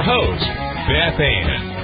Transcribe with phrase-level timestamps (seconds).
[0.00, 0.44] your host,
[0.88, 1.76] Beth Ann.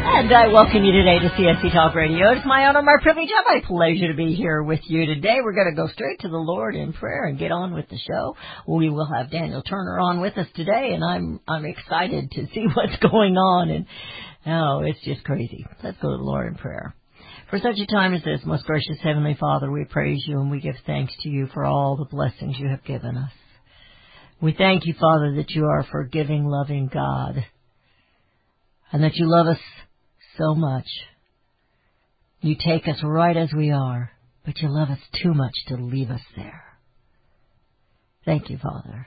[0.00, 2.32] And I welcome you today to CSC Talk Radio.
[2.32, 5.38] It's my honor, my privilege, and my pleasure to be here with you today.
[5.42, 7.98] We're going to go straight to the Lord in prayer and get on with the
[7.98, 8.36] show.
[8.66, 12.64] We will have Daniel Turner on with us today, and I'm I'm excited to see
[12.74, 13.70] what's going on.
[13.70, 13.86] And
[14.46, 15.66] oh, it's just crazy.
[15.82, 16.94] Let's go to the Lord in prayer.
[17.50, 20.60] For such a time as this, most gracious Heavenly Father, we praise you and we
[20.60, 23.32] give thanks to you for all the blessings you have given us.
[24.40, 27.44] We thank you, Father, that you are a forgiving, loving God,
[28.92, 29.60] and that you love us
[30.36, 30.86] so much.
[32.40, 34.10] You take us right as we are,
[34.44, 36.64] but you love us too much to leave us there.
[38.24, 39.06] Thank you, Father.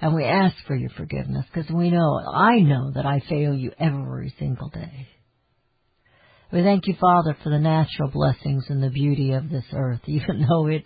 [0.00, 3.72] And we ask for your forgiveness because we know, I know that I fail you
[3.78, 5.08] every single day.
[6.52, 10.46] We thank you, Father, for the natural blessings and the beauty of this earth, even
[10.48, 10.84] though it,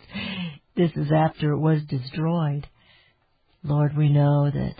[0.77, 2.66] this is after it was destroyed.
[3.62, 4.74] Lord, we know that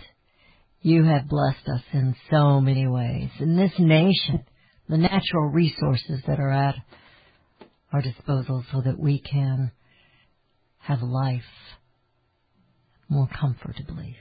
[0.81, 3.29] you have blessed us in so many ways.
[3.39, 4.45] In this nation,
[4.89, 6.75] the natural resources that are at
[7.93, 9.71] our disposal so that we can
[10.79, 11.43] have life
[13.07, 14.17] more comfortably.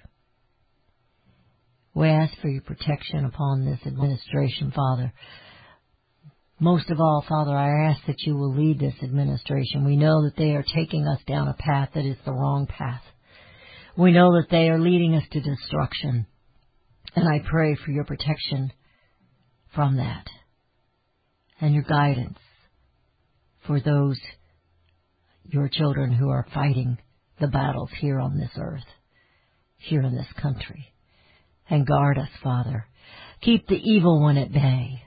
[1.95, 5.13] We ask for your protection upon this administration, Father.
[6.61, 9.85] Most of all, Father, I ask that you will lead this administration.
[9.85, 13.03] We know that they are taking us down a path that is the wrong path.
[13.97, 16.27] We know that they are leading us to destruction.
[17.15, 18.73] And I pray for your protection
[19.75, 20.27] from that
[21.61, 22.39] and your guidance
[23.67, 24.19] for those,
[25.45, 26.99] your children who are fighting
[27.41, 28.85] the battles here on this earth,
[29.77, 30.93] here in this country.
[31.69, 32.87] And guard us, Father.
[33.43, 35.03] Keep the evil one at bay.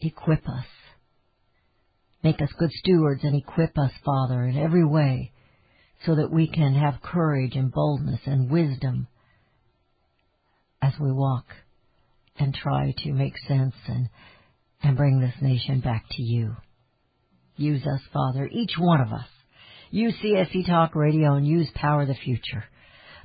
[0.00, 0.66] Equip us.
[2.22, 5.32] Make us good stewards and equip us, Father, in every way
[6.04, 9.06] so that we can have courage and boldness and wisdom
[10.82, 11.46] as we walk
[12.38, 14.08] and try to make sense and,
[14.82, 16.56] and bring this nation back to you.
[17.56, 19.26] Use us, Father, each one of us.
[19.90, 22.64] Use CSC Talk Radio and use Power of the Future.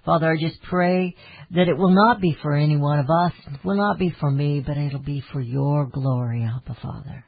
[0.06, 1.16] Father, I just pray
[1.52, 4.32] that it will not be for any one of us, it will not be for
[4.32, 7.26] me, but it'll be for your glory, Abba Father.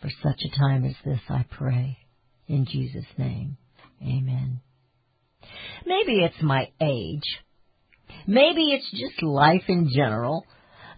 [0.00, 1.98] For such a time as this, I pray.
[2.48, 3.56] In Jesus' name,
[4.02, 4.60] amen.
[5.84, 7.22] Maybe it's my age.
[8.26, 10.44] Maybe it's just life in general.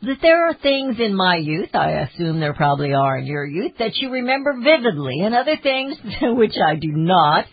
[0.00, 3.72] That there are things in my youth, I assume there probably are in your youth,
[3.80, 7.46] that you remember vividly, and other things which I do not.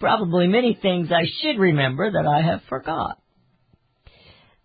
[0.00, 3.18] Probably many things I should remember that I have forgot.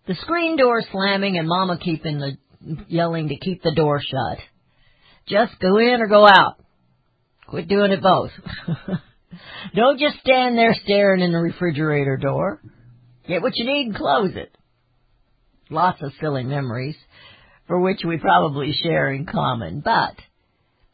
[0.06, 2.36] The screen door slamming and Mama keeping the
[2.88, 4.38] yelling to keep the door shut.
[5.28, 6.56] Just go in or go out.
[7.46, 8.30] Quit doing it both.
[9.74, 12.60] Don't just stand there staring in the refrigerator door.
[13.32, 14.54] Get what you need and close it.
[15.70, 16.96] Lots of silly memories
[17.66, 20.16] for which we probably share in common, but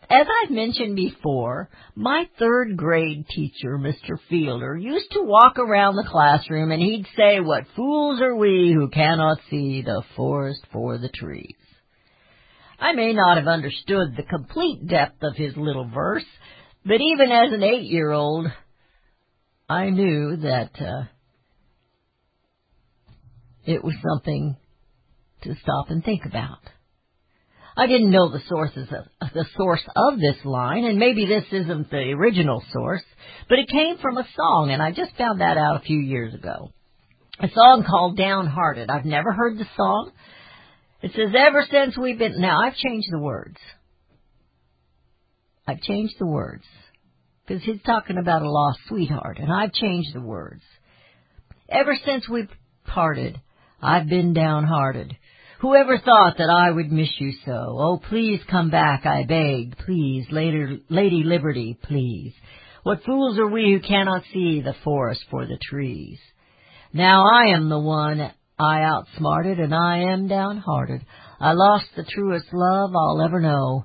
[0.08, 4.20] as I've mentioned before, my third grade teacher, Mr.
[4.30, 8.88] Fielder, used to walk around the classroom and he'd say, what fools are we who
[8.88, 11.56] cannot see the forest for the trees.
[12.78, 16.26] I may not have understood the complete depth of his little verse,
[16.86, 18.46] but even as an eight-year-old,
[19.68, 21.02] I knew that uh,
[23.68, 24.56] it was something
[25.42, 26.58] to stop and think about.
[27.76, 31.90] I didn't know the sources of the source of this line, and maybe this isn't
[31.90, 33.04] the original source,
[33.48, 36.34] but it came from a song, and I just found that out a few years
[36.34, 36.72] ago.
[37.40, 38.90] A song called Downhearted.
[38.90, 40.10] I've never heard the song.
[41.02, 43.58] It says, ever since we've been, now I've changed the words.
[45.68, 46.64] I've changed the words.
[47.46, 50.62] Because he's talking about a lost sweetheart, and I've changed the words.
[51.68, 52.48] Ever since we
[52.86, 53.40] parted,
[53.80, 55.16] I've been downhearted.
[55.60, 57.52] Whoever thought that I would miss you so?
[57.52, 59.76] Oh, please come back, I beg.
[59.78, 62.32] Please, Lady, Lady Liberty, please.
[62.82, 66.18] What fools are we who cannot see the forest for the trees?
[66.92, 71.04] Now I am the one I outsmarted, and I am downhearted.
[71.40, 73.84] I lost the truest love I'll ever know.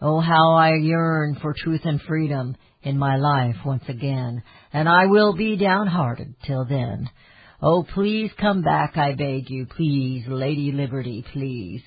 [0.00, 5.06] Oh, how I yearn for truth and freedom in my life once again, and I
[5.06, 7.08] will be downhearted till then.
[7.66, 11.80] Oh, please come back, I beg you, please, Lady Liberty, please.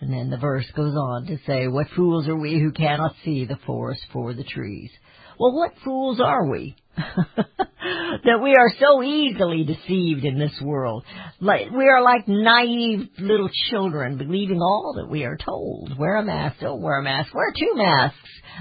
[0.00, 3.44] And then the verse goes on to say, What fools are we who cannot see
[3.44, 4.92] the forest for the trees?
[5.36, 6.76] Well, what fools are we?
[6.96, 11.04] that we are so easily deceived in this world.
[11.40, 15.98] Like, we are like naive little children believing all that we are told.
[15.98, 18.16] Wear a mask, don't wear a mask, wear two masks.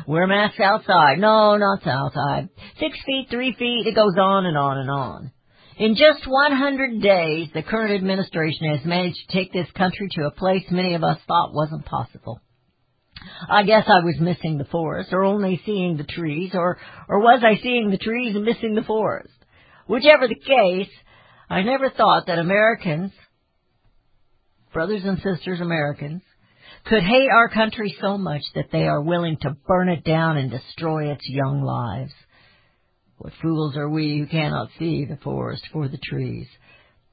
[0.08, 1.19] Wear masks outside.
[1.19, 2.50] No, not outside.
[2.80, 5.31] Six feet, three feet, it goes on and on and on.
[5.79, 10.31] In just 100 days, the current administration has managed to take this country to a
[10.31, 12.41] place many of us thought wasn't possible.
[13.47, 17.44] I guess I was missing the forest, or only seeing the trees, or, or was
[17.44, 19.33] I seeing the trees and missing the forest?
[19.85, 20.89] Whichever the case,
[21.47, 23.12] I never thought that Americans,
[24.73, 26.23] brothers and sisters Americans,
[26.85, 30.50] could hate our country so much that they are willing to burn it down and
[30.50, 32.13] destroy its young lives.
[33.18, 36.48] What fools are we who cannot see the forest for the trees?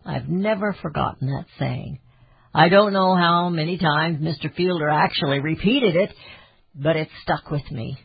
[0.04, 2.00] I've never forgotten that saying.
[2.52, 4.54] I don't know how many times Mr.
[4.54, 6.10] Fielder actually repeated it,
[6.74, 7.96] but it stuck with me.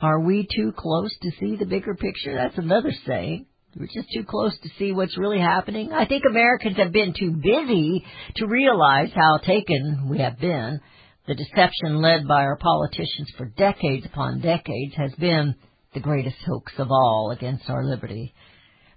[0.00, 2.34] Are we too close to see the bigger picture?
[2.34, 3.46] That's another saying.
[3.76, 5.92] We're just too close to see what's really happening.
[5.92, 8.04] I think Americans have been too busy
[8.36, 10.80] to realize how taken we have been.
[11.26, 15.54] The deception led by our politicians for decades upon decades has been
[15.94, 18.34] the greatest hoax of all against our liberty.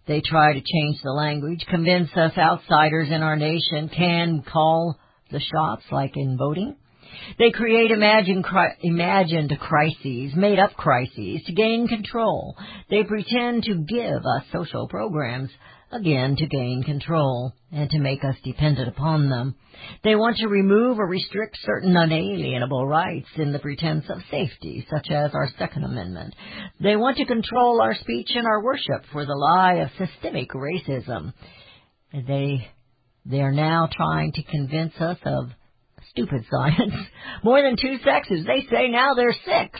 [0.08, 5.00] They try to change the language, convince us outsiders in our nation can call
[5.32, 6.76] the shots like in voting.
[7.38, 12.56] They create imagined, cri- imagined crises, made up crises to gain control.
[12.90, 15.50] They pretend to give us social programs,
[15.92, 19.56] again to gain control and to make us dependent upon them.
[20.04, 25.10] They want to remove or restrict certain unalienable rights in the pretense of safety, such
[25.12, 26.36] as our Second Amendment.
[26.80, 31.34] They want to control our speech and our worship for the lie of systemic racism.
[32.14, 32.68] They,
[33.26, 35.50] they are now trying to convince us of
[36.12, 36.94] stupid science.
[37.44, 38.46] More than two sexes.
[38.46, 39.80] They say now there's six.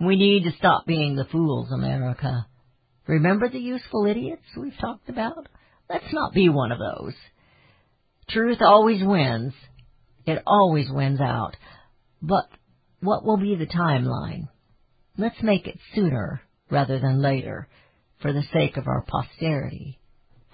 [0.00, 2.46] We need to stop being the fools, America.
[3.06, 5.46] Remember the useful idiots we've talked about?
[5.90, 7.14] Let's not be one of those.
[8.30, 9.52] Truth always wins.
[10.26, 11.56] It always wins out.
[12.22, 12.48] But
[13.00, 14.48] what will be the timeline?
[15.18, 16.40] Let's make it sooner
[16.70, 17.68] rather than later
[18.22, 20.00] for the sake of our posterity,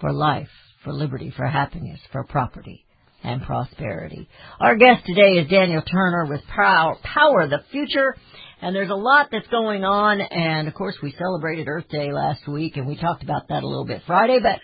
[0.01, 0.49] for life,
[0.83, 2.85] for liberty, for happiness, for property
[3.23, 4.27] and prosperity.
[4.59, 8.15] Our guest today is Daniel Turner with Power, Power the Future.
[8.61, 12.47] And there's a lot that's going on, and of course we celebrated Earth Day last
[12.47, 14.37] week, and we talked about that a little bit Friday.
[14.41, 14.59] But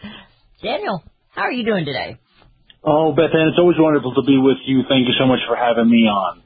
[0.61, 2.17] Daniel, how are you doing today?
[2.83, 4.83] Oh, Beth Ann, it's always wonderful to be with you.
[4.87, 6.43] Thank you so much for having me on.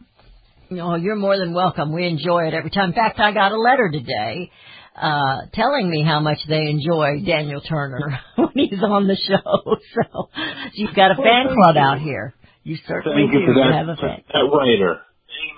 [0.80, 1.92] Oh, you're more than welcome.
[1.94, 2.90] We enjoy it every time.
[2.90, 4.50] In fact, I got a letter today
[4.94, 9.76] uh telling me how much they enjoy Daniel Turner when he's on the show.
[9.96, 10.30] So
[10.74, 12.34] you've got a fan club out here.
[12.64, 14.24] You certainly Thank you do for that, have a for fan.
[14.32, 15.02] that writer.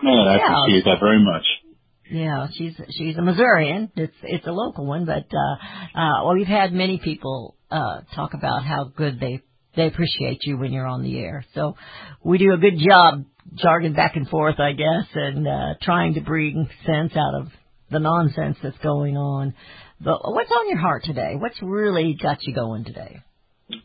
[0.02, 0.28] Amen.
[0.28, 1.46] I appreciate that very much.
[2.14, 3.92] Yeah, she's she's a Missourian.
[3.96, 8.36] It's it's a local one, but uh uh well we've had many people uh talk
[8.36, 9.42] about how good they
[9.76, 11.44] they appreciate you when you're on the air.
[11.56, 11.76] So
[12.24, 13.26] we do a good job
[13.56, 17.48] jargon back and forth, I guess, and uh trying to bring sense out of
[17.90, 19.56] the nonsense that's going on.
[20.00, 21.34] But what's on your heart today?
[21.36, 23.22] What's really got you going today?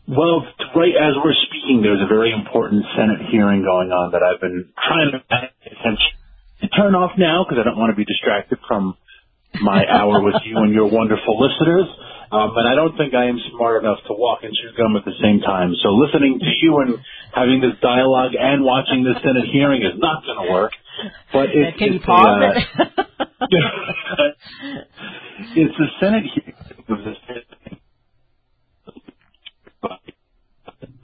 [0.07, 0.45] Well,
[0.75, 4.69] right as we're speaking, there's a very important Senate hearing going on that I've been
[4.77, 6.18] trying to pay attention
[6.67, 8.97] turn off now because I don't want to be distracted from
[9.61, 11.87] my hour with you and your wonderful listeners.
[12.31, 15.05] Um, and I don't think I am smart enough to walk and chew gum at
[15.05, 15.73] the same time.
[15.81, 16.99] So listening to you and
[17.33, 20.71] having this dialogue and watching this Senate hearing is not going to work.
[21.33, 23.17] But it's, Can you it's pause uh, it?
[25.55, 26.55] it's the Senate hearing
[26.87, 27.45] of the Senate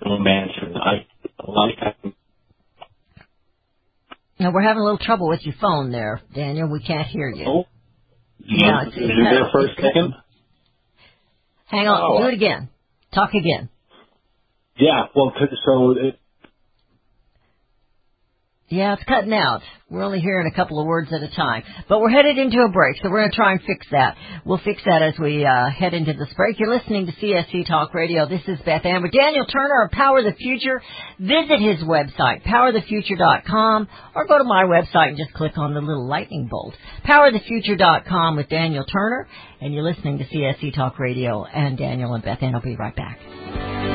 [0.06, 0.76] no Manchin.
[0.76, 1.06] I
[1.48, 2.15] like
[4.40, 6.68] now we're having a little trouble with your phone there, Daniel.
[6.70, 7.46] We can't hear you.
[7.48, 7.66] oh,
[8.40, 10.14] Yeah, it's- is it's it there for a second?
[11.68, 12.22] Hang on, Oh.
[12.22, 12.70] do it again.
[13.14, 13.70] Talk again.
[14.78, 15.34] Yeah, well,
[15.66, 16.20] so it,
[18.68, 19.62] Yeah, it's cutting out.
[19.92, 21.62] We're only hearing a couple of words at a time.
[21.88, 24.18] But we're headed into a break, so we're going to try and fix that.
[24.44, 26.60] We'll fix that as we uh, head into this break.
[26.60, 28.28] You're listening to CSC Talk Radio.
[28.28, 30.82] This is Beth Ann with Daniel Turner of Power the Future.
[31.20, 36.08] Visit his website, powerthefuture.com, or go to my website and just click on the little
[36.08, 36.74] lightning bolt.
[37.08, 39.28] Powerthefuture.com with Daniel Turner,
[39.62, 41.46] and you're listening to CSC Talk Radio.
[41.46, 43.95] And Daniel and Beth Ann will be right back.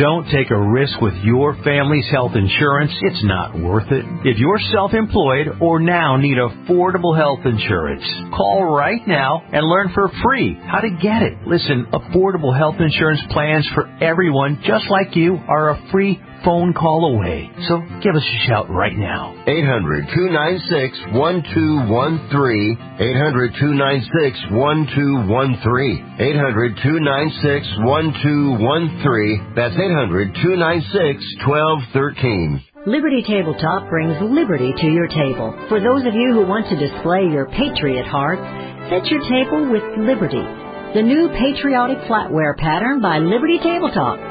[0.01, 2.91] Don't take a risk with your family's health insurance.
[3.03, 4.03] It's not worth it.
[4.25, 8.01] If you're self-employed or now need affordable health insurance,
[8.35, 11.45] call right now and learn for free how to get it.
[11.45, 17.15] Listen, affordable health insurance plans for everyone just like you are a free phone call
[17.15, 17.49] away.
[17.67, 19.33] So give us a shout right now.
[19.47, 22.77] 800 296 1213.
[22.99, 26.15] 800 296 1213.
[26.19, 29.53] 800 296 1213.
[29.55, 32.63] That's 800 296 1213.
[32.87, 35.53] Liberty Tabletop brings liberty to your table.
[35.69, 38.41] For those of you who want to display your patriot heart,
[38.89, 40.41] set your table with Liberty,
[40.97, 44.30] the new patriotic flatware pattern by Liberty Tabletop.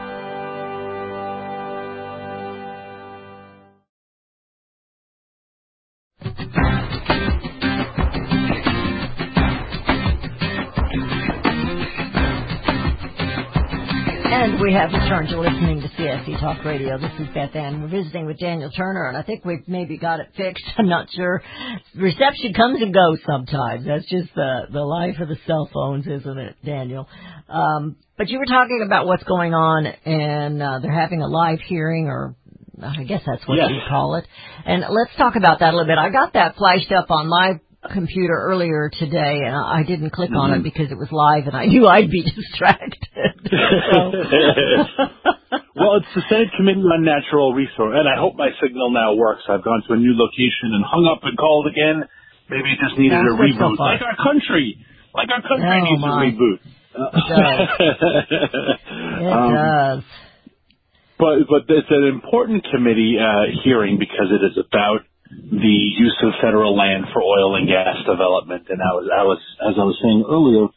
[14.71, 16.97] we have returned to listening to CSC Talk Radio.
[16.97, 17.81] This is Beth Ann.
[17.81, 20.63] We're visiting with Daniel Turner, and I think we've maybe got it fixed.
[20.77, 21.43] I'm not sure.
[21.93, 23.85] Reception comes and goes sometimes.
[23.85, 27.09] That's just the the life of the cell phones, isn't it, Daniel?
[27.49, 31.59] Um, but you were talking about what's going on, and uh, they're having a live
[31.67, 32.35] hearing, or
[32.81, 33.71] I guess that's what Yes.
[33.71, 34.25] you call it.
[34.65, 35.97] And let's talk about that a little bit.
[35.97, 37.59] I got that flashed up on my
[37.91, 41.65] computer earlier today, and I didn't click on it because it was live, and I
[41.65, 43.30] knew I'd be distracted.
[45.73, 49.41] Well, it's the Senate Committee on Natural Resource, and I hope my signal now works.
[49.49, 52.03] I've gone to a new location and hung up and called again.
[52.51, 54.77] Maybe it just needed That's a good so reboot, like our country,
[55.15, 56.11] like our country Oh, needs my.
[56.11, 56.59] a reboot.
[59.21, 60.03] It Um, does.
[61.17, 66.33] But but it's an important committee uh, hearing because it is about the use of
[66.41, 68.67] federal land for oil and gas development.
[68.69, 69.39] And I was I was
[69.71, 70.67] as I was saying earlier,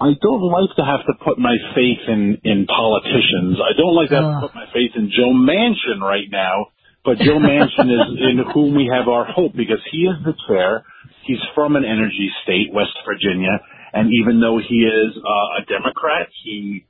[0.00, 3.58] I don't like to have to put my faith in in politicians.
[3.62, 6.74] I don't like to have to put my faith in Joe Manchin right now.
[7.04, 10.84] But Joe Manchin is in whom we have our hope because he is the chair.
[11.26, 13.60] He's from an energy state, West Virginia,
[13.92, 16.84] and even though he is uh, a Democrat, he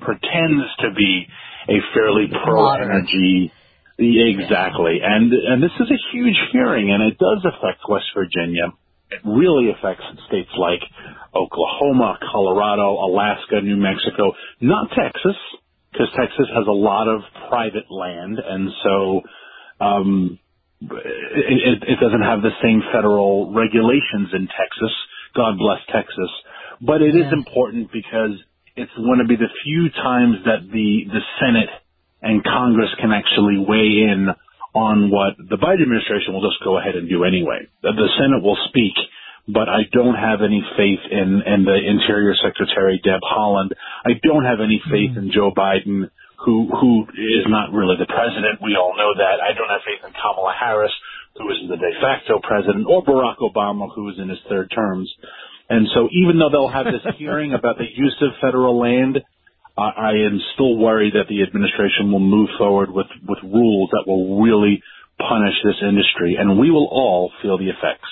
[0.00, 1.26] pretends to be
[1.68, 3.52] a fairly pro-energy.
[3.98, 8.72] Exactly, and and this is a huge hearing, and it does affect West Virginia.
[9.10, 10.80] It really affects states like
[11.34, 15.36] Oklahoma, Colorado, Alaska, New Mexico, not Texas,
[15.92, 19.20] because Texas has a lot of private land, and so
[19.80, 20.38] um,
[20.82, 24.94] it, it, doesn't have the same federal regulations in Texas.
[25.34, 26.30] God bless Texas.
[26.80, 27.32] But it is Yeah.
[27.32, 28.38] important because
[28.76, 31.70] it's going to be the few times that the, the Senate
[32.22, 34.28] and Congress can actually weigh in
[34.74, 37.66] on what the Biden administration will just go ahead and do anyway.
[37.82, 38.94] The, Senate will speak,
[39.48, 43.74] but I don't have any faith in, in the Interior Secretary Deb Haaland.
[44.06, 46.10] I don't have any faith in Joe Biden,
[46.44, 48.62] who who is not really the president.
[48.62, 49.42] We all know that.
[49.44, 50.92] I don't have faith in Kamala Harris,
[51.36, 55.10] who is the de facto president, or Barack Obama, who is in his third terms.
[55.68, 59.20] And so even though they'll have this hearing about the use of federal land,
[59.80, 64.04] I I am still worried that the administration will move forward with, with rules that
[64.06, 64.82] will really
[65.18, 68.08] punish this industry, and we will all feel the effects.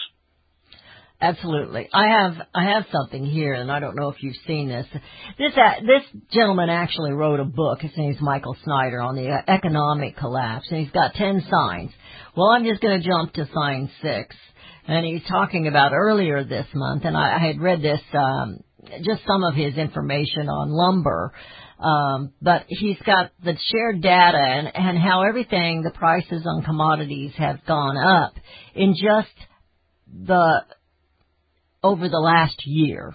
[1.21, 1.89] Absolutely.
[1.93, 4.87] I have I have something here, and I don't know if you've seen this.
[5.37, 7.81] This uh, this gentleman actually wrote a book.
[7.81, 11.91] His name's Michael Snyder on the uh, economic collapse, and he's got ten signs.
[12.37, 14.37] Well, I'm just going to jump to sign six,
[14.87, 18.61] and he's talking about earlier this month, and I, I had read this um,
[19.05, 21.33] just some of his information on lumber.
[21.79, 27.33] Um, but he's got the shared data and, and how everything, the prices on commodities
[27.37, 28.35] have gone up
[28.75, 29.35] in just
[30.13, 30.65] the
[31.83, 33.15] over the last year.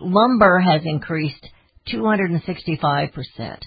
[0.00, 1.46] Lumber has increased
[1.92, 3.58] 265%.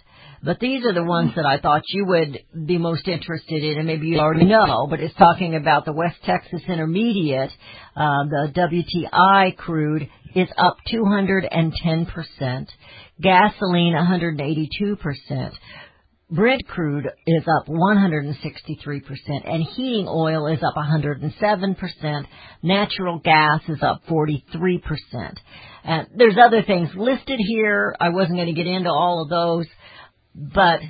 [0.43, 3.87] But these are the ones that I thought you would be most interested in, and
[3.87, 7.49] maybe you already know, but it's talking about the West Texas Intermediate,
[7.95, 12.67] uh, the WTI crude is up 210%,
[13.21, 15.51] gasoline 182%,
[16.29, 18.35] Brent crude is up 163%
[19.45, 22.25] and heating oil is up 107%.
[22.61, 24.81] Natural gas is up 43%.
[25.85, 27.95] And there's other things listed here.
[27.97, 29.67] I wasn't going to get into all of those,
[30.35, 30.81] but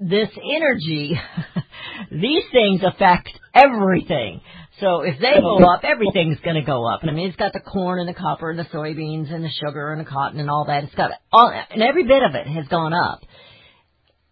[0.00, 1.20] this energy,
[2.10, 4.40] these things affect everything.
[4.80, 7.00] So if they go up, everything's going to go up.
[7.04, 9.92] I mean, it's got the corn and the copper and the soybeans and the sugar
[9.92, 10.84] and the cotton and all that.
[10.84, 13.20] It's got all, and every bit of it has gone up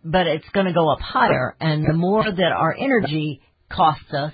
[0.04, 1.54] but it's going to go up higher.
[1.60, 4.32] And the more that our energy costs us,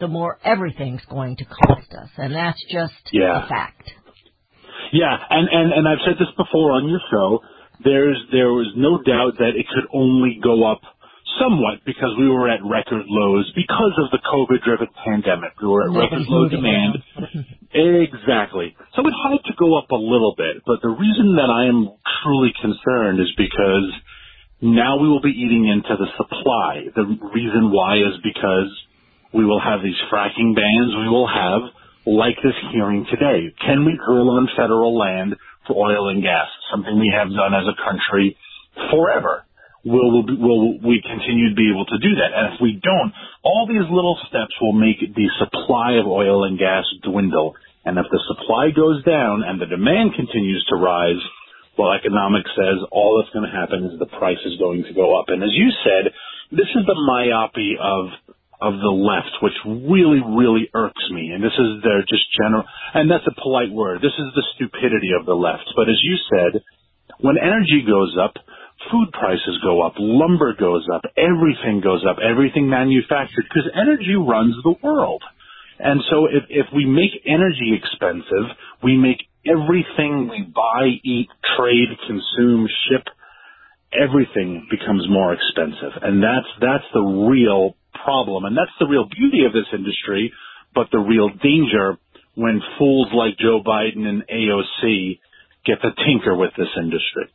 [0.00, 2.08] the more everything's going to cost us.
[2.16, 3.44] And that's just Yeah.
[3.44, 3.90] a fact.
[4.92, 7.40] Yeah, and, and, and I've said this before on your show.
[7.84, 10.80] There's there was no doubt that it could only go up
[11.40, 15.54] somewhat because we were at record lows because of the COVID driven pandemic.
[15.60, 16.98] We were at record low demand.
[17.68, 18.74] Exactly.
[18.96, 21.92] So it had to go up a little bit, but the reason that I am
[22.24, 23.92] truly concerned is because
[24.60, 26.88] now we will be eating into the supply.
[26.96, 28.72] The reason why is because
[29.32, 30.96] we will have these fracking bans.
[30.96, 31.68] We will have,
[32.06, 36.48] like this hearing today, can we drill on federal land for oil and gas?
[36.72, 38.36] Something we have done as a country
[38.90, 39.44] forever.
[39.84, 42.34] Will, will, we continue to be able to do that?
[42.34, 43.14] And if we don't,
[43.46, 47.54] all these little steps will make the supply of oil and gas dwindle.
[47.86, 51.22] And if the supply goes down and the demand continues to rise,
[51.78, 55.14] well, economics says all that's going to happen is the price is going to go
[55.14, 55.30] up.
[55.30, 56.10] And as you said,
[56.50, 58.10] this is the myopia of
[58.58, 61.30] of the left, which really, really irks me.
[61.30, 64.02] And this is their just general, and that's a polite word.
[64.02, 65.70] This is the stupidity of the left.
[65.78, 66.66] But as you said,
[67.22, 68.34] when energy goes up,
[68.90, 74.54] food prices go up, lumber goes up, everything goes up, everything manufactured, because energy runs
[74.62, 75.22] the world.
[75.78, 81.88] And so if, if we make energy expensive, we make everything we buy, eat, trade,
[82.06, 83.06] consume, ship,
[83.92, 86.02] everything becomes more expensive.
[86.02, 88.44] And that's, that's the real problem.
[88.44, 90.32] And that's the real beauty of this industry,
[90.74, 91.96] but the real danger
[92.34, 95.18] when fools like Joe Biden and AOC
[95.64, 97.26] get to tinker with this industry.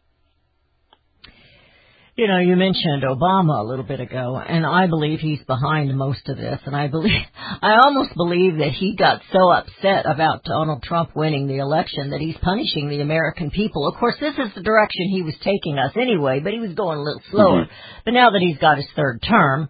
[2.15, 6.30] You know, you mentioned Obama a little bit ago, and I believe he's behind most
[6.30, 6.60] of this.
[6.63, 7.10] And I believe,
[7.62, 12.21] I almost believe that he got so upset about Donald Trump winning the election that
[12.21, 13.88] he's punishing the American people.
[13.88, 16.99] Of course, this is the direction he was taking us anyway, but he was going
[16.99, 17.65] a little slower.
[18.06, 19.69] But now that he's got his third term,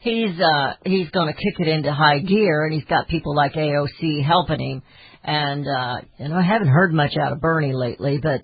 [0.00, 3.52] he's uh he's going to kick it into high gear, and he's got people like
[3.52, 4.82] AOC helping him.
[5.24, 8.40] And uh you know, I haven't heard much out of Bernie lately, but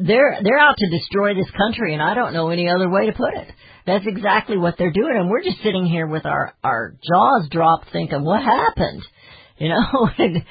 [0.00, 3.12] they're they're out to destroy this country and I don't know any other way to
[3.12, 3.48] put it.
[3.86, 7.90] That's exactly what they're doing and we're just sitting here with our our jaws dropped
[7.92, 9.02] thinking what happened?
[9.60, 10.44] You know, and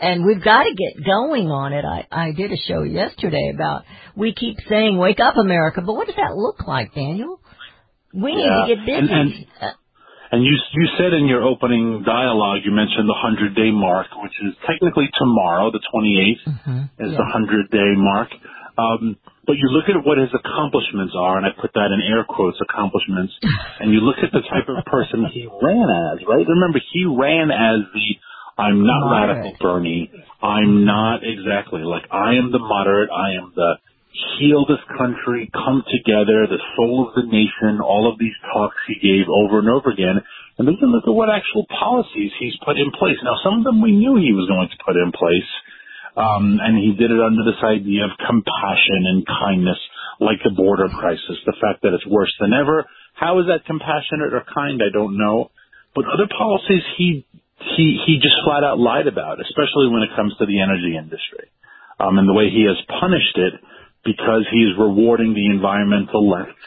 [0.00, 1.84] and we've got to get going on it.
[1.84, 3.82] I I did a show yesterday about
[4.16, 7.38] we keep saying wake up America, but what does that look like, Daniel?
[8.14, 9.12] We need Yeah, to get busy.
[9.12, 9.74] and- and-
[10.32, 14.32] And you you said in your opening dialogue, you mentioned the 100 day mark, which
[14.42, 17.18] is technically tomorrow, the 28th mhm, is yeah.
[17.18, 18.30] the 100 day mark.
[18.76, 22.24] Um, but you look at what his accomplishments are, and I put that in air
[22.28, 23.32] quotes, accomplishments,
[23.80, 26.44] and you look at the type of person he ran as, right?
[26.46, 28.06] Remember, he ran as the
[28.58, 29.36] I'm not Moderate.
[29.36, 30.10] radical Bernie.
[30.42, 33.10] I'm not exactly like I am the moderate.
[33.12, 33.76] I am the
[34.38, 37.84] heal this country, come together, the soul of the nation.
[37.84, 40.24] All of these talks he gave over and over again,
[40.56, 43.20] and then you look at what actual policies he's put in place.
[43.22, 45.50] Now, some of them we knew he was going to put in place,
[46.16, 49.78] um, and he did it under this idea of compassion and kindness,
[50.20, 52.88] like the border crisis, the fact that it's worse than ever.
[53.12, 54.80] How is that compassionate or kind?
[54.80, 55.52] I don't know.
[55.94, 57.26] But other policies he
[57.76, 61.52] he he just flat out lied about, especially when it comes to the energy industry,
[62.00, 63.54] um, and the way he has punished it
[64.04, 66.60] because he's rewarding the environmental left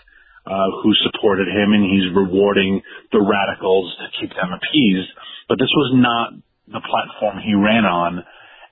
[0.45, 2.81] uh, who supported him, and he's rewarding
[3.11, 5.09] the radicals to keep them appeased.
[5.47, 6.33] But this was not
[6.67, 8.25] the platform he ran on,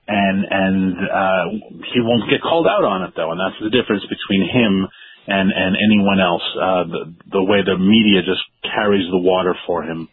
[0.08, 1.44] and and uh,
[1.92, 4.88] he won't get called out on it though, and that's the difference between him
[5.26, 6.42] and and anyone else.
[6.56, 10.08] Uh, the the way the media just carries the water for him.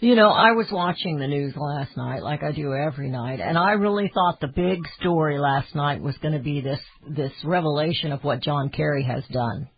[0.00, 3.58] You know, I was watching the news last night, like I do every night, and
[3.58, 6.78] I really thought the big story last night was going to be this
[7.08, 9.68] this revelation of what John Kerry has done.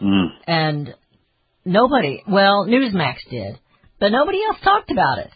[0.00, 0.26] Mm.
[0.46, 0.94] And
[1.64, 3.58] nobody, well, Newsmax did,
[3.98, 5.30] but nobody else talked about it.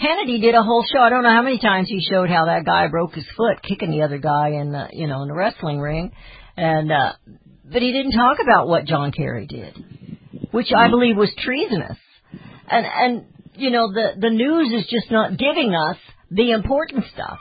[0.00, 1.00] Hannity did a whole show.
[1.00, 3.90] I don't know how many times he showed how that guy broke his foot kicking
[3.90, 6.12] the other guy in the, you know, in the wrestling ring,
[6.56, 7.12] and uh,
[7.64, 9.74] but he didn't talk about what John Kerry did,
[10.50, 11.98] which I believe was treasonous.
[12.68, 15.96] And and you know the the news is just not giving us
[16.30, 17.38] the important stuff.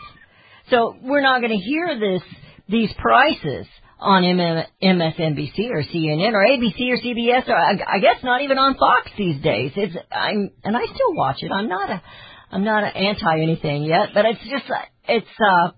[0.70, 2.22] So we're not going to hear this
[2.68, 3.66] these prices
[4.00, 8.76] on MSNBC or CNN or ABC or CBS or I, I guess not even on
[8.76, 9.72] Fox these days.
[9.76, 11.52] It's I'm and I still watch it.
[11.52, 12.02] I'm not a
[12.52, 14.66] I'm not anti anything yet, but it's just
[15.08, 15.72] it's uh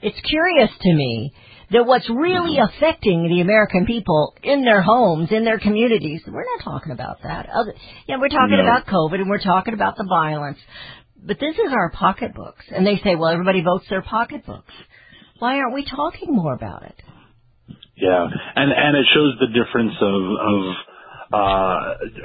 [0.00, 1.32] it's curious to me
[1.70, 6.62] that what's really affecting the American people in their homes, in their communities, we're not
[6.64, 7.48] talking about that.
[7.48, 7.74] Other,
[8.06, 8.64] yeah, we're talking No.
[8.64, 10.58] about COVID and we're talking about the violence.
[11.26, 12.66] But this is our pocketbooks.
[12.70, 14.72] And they say, well, everybody votes their pocketbooks.
[15.38, 16.96] Why aren't we talking more about it?
[17.96, 20.60] Yeah, and and it shows the difference of of
[21.32, 21.78] uh,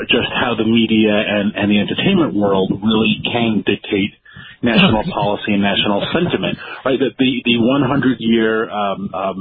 [0.10, 4.14] just how the media and and the entertainment world really can dictate
[4.62, 6.58] national policy and national sentiment.
[6.84, 9.40] Right, that the the 100 year um, um,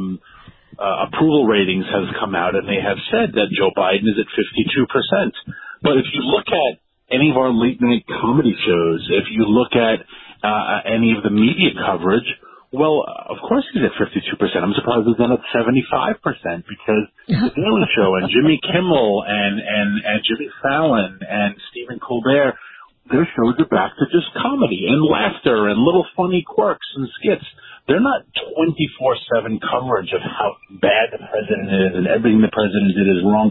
[0.78, 4.28] uh, approval ratings has come out, and they have said that Joe Biden is at
[4.30, 5.34] 52 percent.
[5.82, 6.78] But if you look at
[7.10, 10.04] any of our late night comedy shows, if you look at
[10.42, 12.26] uh, any of the media coverage,
[12.72, 14.36] well, of course he's at 52%.
[14.60, 16.20] I'm surprised he's not at 75%
[16.68, 22.60] because The Daily Show and Jimmy Kimmel and, and, and Jimmy Fallon and Stephen Colbert,
[23.08, 27.48] their shows are back to just comedy and laughter and little funny quirks and skits.
[27.88, 33.08] They're not 24-7 coverage of how bad the president is and everything the president did
[33.08, 33.48] is wrong.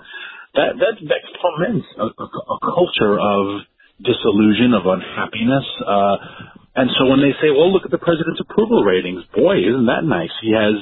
[0.54, 3.66] That, that, that foments a, a, a culture of
[3.98, 6.18] disillusion, of unhappiness, uh,
[6.78, 10.06] and so when they say, well, look at the president's approval ratings, boy, isn't that
[10.06, 10.32] nice?
[10.46, 10.78] He has,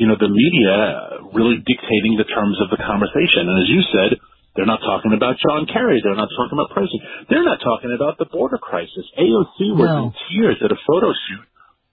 [0.00, 3.44] you know, the media really dictating the terms of the conversation.
[3.44, 4.10] And as you said,
[4.56, 6.00] they're not talking about John Kerry.
[6.00, 7.04] They're not talking about president.
[7.28, 9.04] They're not talking about the border crisis.
[9.20, 9.96] AOC was No.
[10.08, 11.44] in tears at a photo shoot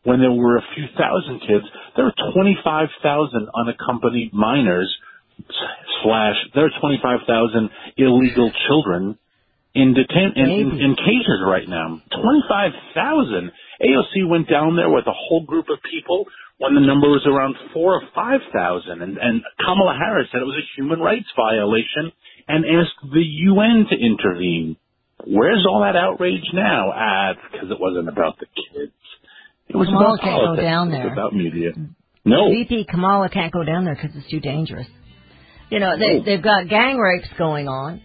[0.08, 1.67] when there were a few thousand kids.
[1.99, 4.88] There are 25,000 unaccompanied minors
[6.03, 9.17] slash, there are 25,000 illegal children
[9.75, 12.01] in detain in, in, in cages right now.
[12.12, 13.51] Twenty five thousand.
[13.81, 16.25] AOC went down there with a whole group of people
[16.59, 20.45] when the number was around four or five thousand, and, and Kamala Harris said it
[20.45, 22.12] was a human rights violation
[22.47, 24.77] and asked the UN to intervene.
[25.25, 26.91] Where's all that outrage now?
[26.93, 28.91] Ah, because it wasn't about the kids.
[29.69, 30.63] It was Kamala about can't go politics.
[30.63, 31.13] down It was there.
[31.13, 31.71] about media.
[32.25, 32.49] No.
[32.51, 34.88] VP Kamala can't go down there because it's too dangerous.
[35.69, 36.23] You know, they, Oh.
[36.23, 38.01] they've got gang rapes going on,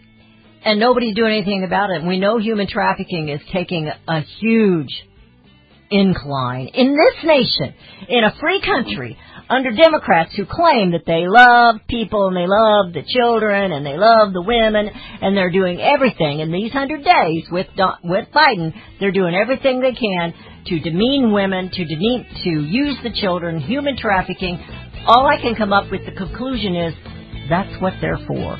[0.65, 2.05] and nobody's doing anything about it.
[2.05, 5.05] We know human trafficking is taking a huge
[5.91, 7.75] incline in this nation,
[8.09, 9.17] in a free country,
[9.49, 13.97] under Democrats who claim that they love people and they love the children and they
[13.97, 18.75] love the women and they're doing everything in these hundred days with Don- with Biden.
[19.01, 20.35] They're doing everything they can
[20.67, 24.59] to demean women, to demean, to use the children, human trafficking.
[25.07, 26.95] All I can come up with the conclusion is
[27.49, 28.59] that's what they're for.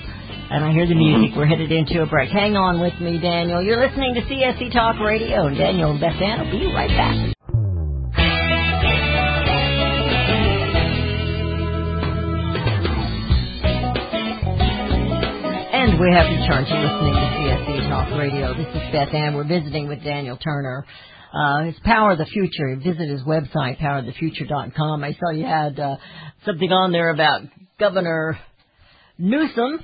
[0.51, 1.37] And I hear the music.
[1.37, 2.31] We're headed into a break.
[2.31, 3.61] Hang on with me, Daniel.
[3.61, 7.35] You're listening to CSC Talk Radio, and Daniel and Beth Ann will be right back.
[15.75, 18.55] And we have returned to listening to CSC Talk Radio.
[18.55, 19.35] This is Beth Ann.
[19.35, 20.87] We're visiting with Daniel Turner.
[21.31, 22.75] Uh, his Power of the Future.
[22.77, 25.05] Visit his website, powerofthefuture.com.
[25.05, 25.97] I saw you had uh,
[26.47, 27.43] something on there about
[27.79, 28.39] Governor
[29.19, 29.81] Newsom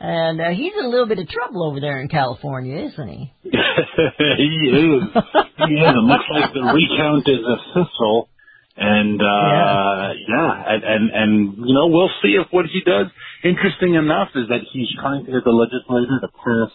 [0.00, 3.32] And uh, he's in a little bit of trouble over there in California, isn't he?
[3.42, 5.02] he is.
[5.14, 5.92] He is.
[5.94, 8.28] It looks like the recount is a thistle.
[8.76, 13.06] And uh yeah, and, and and you know, we'll see if what he does
[13.44, 16.74] interesting enough is that he's trying to get the legislature to pass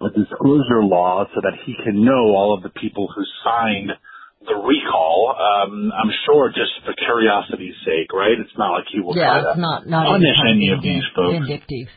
[0.00, 3.92] a disclosure law so that he can know all of the people who signed
[4.48, 5.36] the recall.
[5.36, 8.40] Um I'm sure just for curiosity's sake, right?
[8.40, 11.04] It's not like he will yeah, try to not not punish any any of these
[11.14, 11.44] folks.
[11.44, 11.92] vindictive.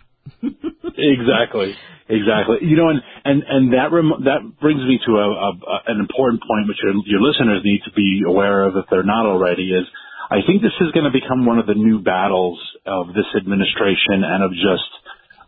[0.98, 1.76] Exactly,
[2.10, 2.58] exactly.
[2.62, 6.00] You know, and and and that rem- that brings me to a, a, a an
[6.00, 9.72] important point, which your, your listeners need to be aware of if they're not already.
[9.72, 9.86] Is
[10.30, 14.24] I think this is going to become one of the new battles of this administration
[14.24, 14.92] and of just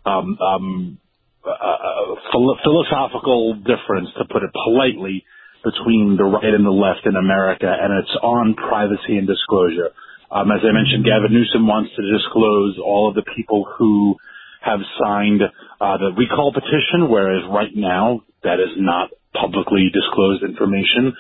[0.06, 0.98] um, um,
[1.44, 5.26] uh, philo- philosophical difference, to put it politely,
[5.64, 9.92] between the right and the left in America, and it's on privacy and disclosure.
[10.32, 14.16] Um, as I mentioned, Gavin Newsom wants to disclose all of the people who
[14.62, 21.14] have signed uh, the recall petition, whereas right now that is not publicly disclosed information.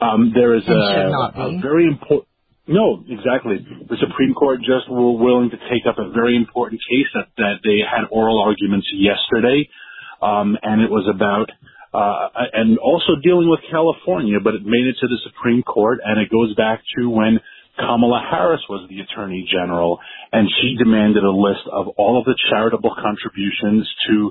[0.00, 2.28] Um, there is a, a very important.
[2.66, 3.60] No, exactly.
[3.60, 7.56] The Supreme Court just were willing to take up a very important case that, that
[7.62, 9.68] they had oral arguments yesterday,
[10.22, 11.50] um, and it was about
[11.94, 16.20] uh, and also dealing with California, but it made it to the Supreme Court, and
[16.20, 17.38] it goes back to when
[17.78, 19.98] Kamala Harris was the Attorney General,
[20.32, 24.30] and she demanded a list of all of the charitable contributions to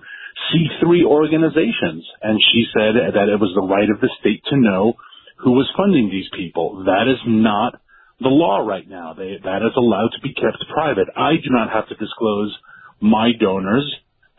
[0.49, 4.93] C3 organizations, and she said that it was the right of the state to know
[5.37, 6.83] who was funding these people.
[6.85, 7.79] That is not
[8.19, 9.13] the law right now.
[9.13, 11.07] They, that is allowed to be kept private.
[11.15, 12.55] I do not have to disclose
[13.01, 13.85] my donors,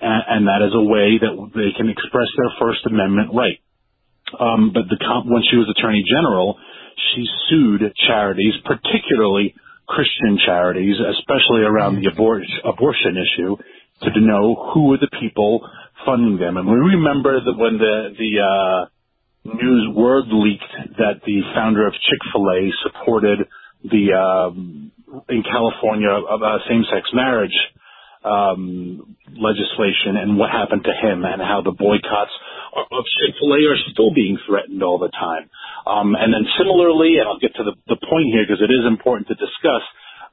[0.00, 3.60] and, and that is a way that they can express their First Amendment right.
[4.40, 4.96] Um, but the
[5.28, 6.56] when she was Attorney General,
[7.14, 9.54] she sued charities, particularly
[9.86, 13.56] Christian charities, especially around the abor- abortion issue,
[14.02, 15.68] to know who were the people
[16.06, 16.56] funding them.
[16.56, 18.86] And we remember that when the the uh,
[19.44, 23.38] news word leaked that the founder of Chick Fil A supported
[23.84, 24.90] the um,
[25.28, 27.54] in California uh, same-sex marriage
[28.24, 32.32] um, legislation and what happened to him and how the boycotts
[32.74, 35.50] of Chick-fil-A are still being threatened all the time.
[35.86, 38.88] Um, and then similarly, and I'll get to the, the point here because it is
[38.88, 39.84] important to discuss,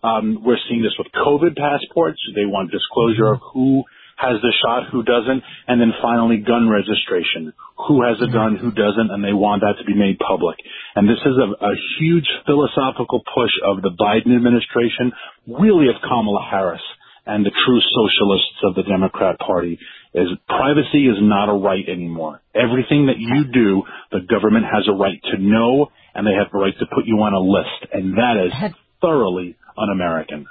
[0.02, 2.18] um, we're seeing this with COVID passports.
[2.34, 3.84] They want disclosure of who
[4.18, 7.54] has the shot, who doesn't, and then finally gun registration.
[7.90, 10.58] Who has a gun, who doesn't, and they want that to be made public.
[10.96, 15.14] And this is a, a huge philosophical push of the Biden administration,
[15.50, 16.86] really of Kamala Harris
[17.26, 19.78] and the true socialists of the Democrat Party
[20.14, 22.42] is privacy is not a right anymore.
[22.56, 26.58] Everything that you do, the government has a right to know and they have a
[26.58, 27.94] right to put you on a list.
[27.94, 30.48] And that is Have- thoroughly un-American.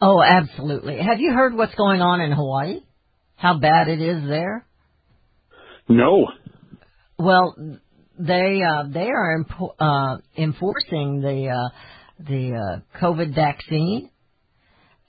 [0.00, 0.98] Oh, absolutely.
[0.98, 2.80] Have you heard what's going on in Hawaii?
[3.36, 4.66] How bad it is there?
[5.88, 6.28] No.
[7.18, 7.54] Well,
[8.18, 11.68] they uh, they are impo- uh, enforcing the uh,
[12.18, 12.52] the
[12.82, 14.10] uh, COVID vaccine,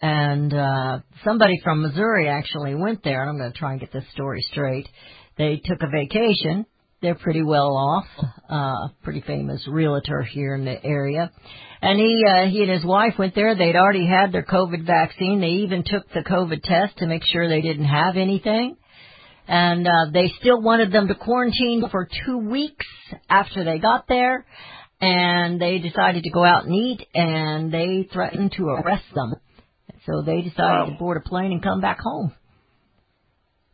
[0.02, 3.22] and uh, somebody from Missouri actually went there.
[3.22, 4.88] And I'm going to try and get this story straight.
[5.38, 6.66] They took a vacation.
[7.02, 8.08] They're pretty well off.
[8.50, 11.32] Uh, pretty famous realtor here in the area,
[11.82, 13.56] and he uh, he and his wife went there.
[13.56, 15.40] They'd already had their COVID vaccine.
[15.40, 18.78] They even took the COVID test to make sure they didn't have anything
[19.48, 22.86] and uh, they still wanted them to quarantine for two weeks
[23.30, 24.46] after they got there,
[25.00, 29.36] and they decided to go out and eat, and they threatened to arrest them.
[30.08, 30.86] So they decided Wow.
[30.86, 32.34] to board a plane and come back home.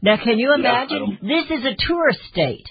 [0.02, 1.20] Now, can you Yeah, imagine?
[1.22, 2.68] This is a tourist state.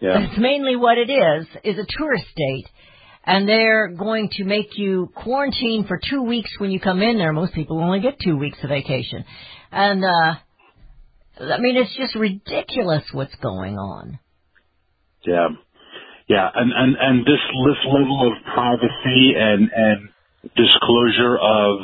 [0.00, 0.18] Yeah.
[0.18, 2.66] That's mainly what it is, is a tourist state.
[3.24, 7.32] And they're going to make you quarantine for two weeks when you come in there.
[7.32, 9.24] Most people only get two weeks of vacation.
[9.72, 10.34] And, uh,
[11.40, 14.18] I mean, it's just ridiculous what's going on.
[15.24, 15.48] Yeah.
[16.28, 16.50] Yeah.
[16.54, 20.08] And, and, and this, this level of privacy and, and
[20.54, 21.78] disclosure of,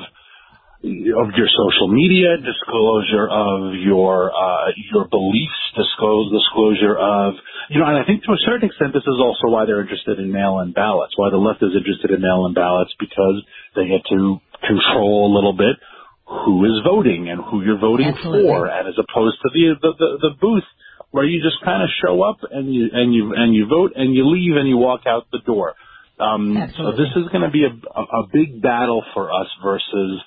[0.80, 7.34] of your social media, disclosure of your, uh, your beliefs, disclose, disclosure of,
[7.68, 10.18] you know, and I think to a certain extent this is also why they're interested
[10.18, 13.44] in mail-in ballots, why the left is interested in mail-in ballots because
[13.76, 15.76] they get to control a little bit
[16.24, 18.48] who is voting and who you're voting Absolutely.
[18.48, 20.64] for, and as opposed to the, the, the, the booth
[21.10, 24.14] where you just kind of show up and you, and you, and you vote and
[24.14, 25.74] you leave and you walk out the door.
[26.18, 30.20] Um, so this is going to be a, a, a big battle for us versus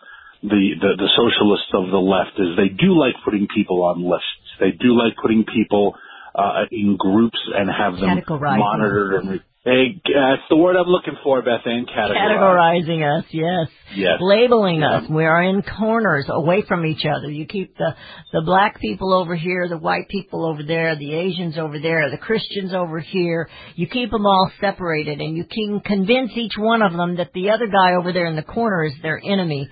[0.44, 4.44] the, the, the socialists of the left is they do like putting people on lists.
[4.60, 5.96] They do like putting people
[6.36, 8.60] uh, in groups and have them Categorizing.
[8.60, 11.86] monitored and re- that's the word I'm looking for, Beth Ann.
[11.86, 12.18] Categorize.
[12.18, 13.68] Categorizing us, yes.
[13.96, 14.18] Yes.
[14.20, 14.98] Labeling Yeah.
[14.98, 15.04] us.
[15.10, 17.32] We are in corners away from each other.
[17.32, 17.96] You keep the,
[18.34, 22.18] the black people over here, the white people over there, the Asians over there, the
[22.18, 23.48] Christians over here.
[23.76, 27.52] You keep them all separated and you can convince each one of them that the
[27.52, 29.70] other guy over there in the corner is their enemy.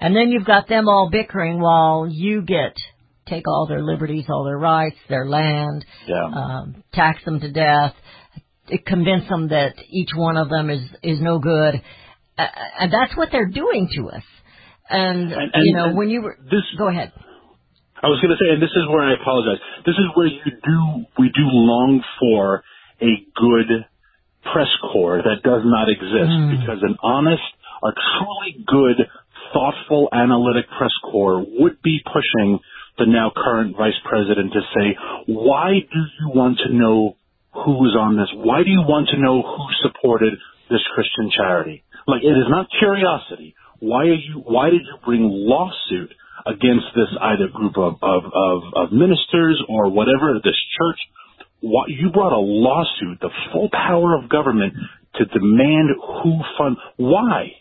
[0.00, 2.74] And then you've got them all bickering while you get,
[3.26, 6.24] take all their liberties, all their rights, their land, Yeah.
[6.24, 7.94] um, tax them to death,
[8.86, 11.80] convince them that each one of them is is no good,
[12.38, 12.46] uh,
[12.80, 14.24] and that's what they're doing to us.
[14.90, 17.12] And, And- and- you know, and when you were this- go ahead.
[18.02, 19.58] I was going to say, and this is where I apologize.
[19.86, 22.62] This is where you do, we do long for
[23.00, 23.86] a good
[24.52, 26.60] press corps that does not exist Mm.
[26.60, 27.42] because an honest,
[27.82, 29.08] a truly good,
[29.54, 32.58] thoughtful, analytic press corps would be pushing
[32.98, 37.16] the now current vice president to say, why do you want to know
[37.54, 38.28] who was on this?
[38.34, 40.34] Why do you want to know who supported
[40.68, 41.84] this Christian charity?
[42.06, 43.54] Like, it is not curiosity.
[43.80, 46.12] Why are you, why did you bring lawsuit
[46.46, 50.98] against this either group of, of, of, of ministers or whatever, this church?
[51.60, 54.74] Why, you brought a lawsuit, the full power of government
[55.16, 55.90] to demand
[56.22, 57.54] who fund, why?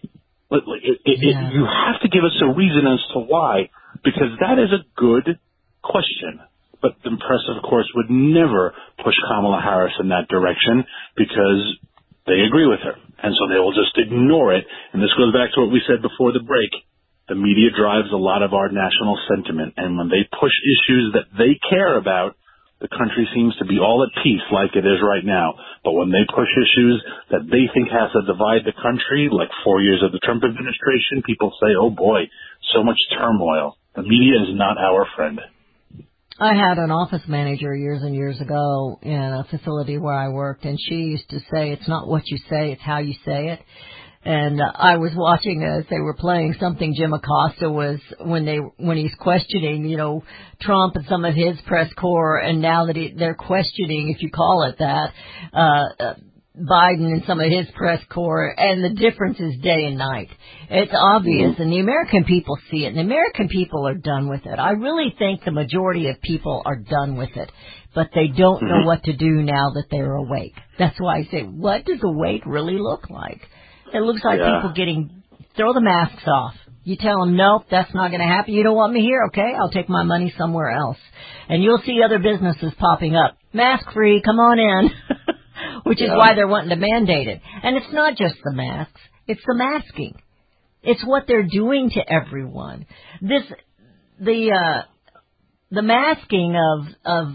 [0.53, 1.49] Like, like, It, it, Yeah.
[1.49, 3.73] it, you have to give us a reason as to why,
[4.05, 5.39] because that is a good
[5.81, 6.39] question.
[6.79, 10.85] But the press, of course, would never push Kamala Harris in that direction
[11.15, 11.63] because
[12.27, 12.93] they agree with her.
[13.23, 14.67] And so they will just ignore it.
[14.91, 16.69] And this goes back to what we said before the break.
[17.29, 19.73] The media drives a lot of our national sentiment.
[19.77, 22.35] And when they push issues that they care about,
[22.83, 25.55] the country seems to be all at peace like it is right now.
[25.87, 26.99] But when they push issues
[27.31, 31.23] that they think has to divide the country, like four years of the Trump administration,
[31.25, 32.27] people say, oh boy,
[32.75, 33.79] so much turmoil.
[33.95, 35.39] The media is not our friend.
[36.39, 40.65] I had an office manager years and years ago in a facility where I worked,
[40.65, 43.59] and she used to say, "It's not what you say; it's how you say it."
[44.25, 46.95] And uh, I was watching as they were playing something.
[46.97, 50.23] Jim Acosta was when they when he's questioning, you know,
[50.61, 54.29] Trump and some of his press corps, and now that he, they're questioning, if you
[54.31, 55.11] call it that,
[55.53, 56.13] uh, uh,
[56.55, 60.29] Biden and some of his press corps, and the difference is day and night.
[60.69, 64.45] It's obvious, and the American people see it, and the American people are done with
[64.45, 64.59] it.
[64.59, 67.51] I really think the majority of people are done with it,
[67.95, 70.55] but they don't know what to do now that they're awake.
[70.79, 73.41] That's why I say, what does awake really look like?
[73.93, 74.57] It looks like Yeah.
[74.57, 75.23] people getting,
[75.55, 76.55] throw the masks off.
[76.83, 78.53] You tell them, nope, that's not going to happen.
[78.53, 79.23] You don't want me here?
[79.27, 80.97] Okay, I'll take my money somewhere else.
[81.47, 83.37] And you'll see other businesses popping up.
[83.53, 84.89] Mask free, come on in.
[85.83, 87.41] Which is why they're wanting to mandate it.
[87.61, 90.15] And it's not just the masks, it's the masking.
[90.81, 92.85] It's what they're doing to everyone.
[93.21, 93.43] This,
[94.19, 94.81] the, uh,
[95.71, 97.33] the masking of, of,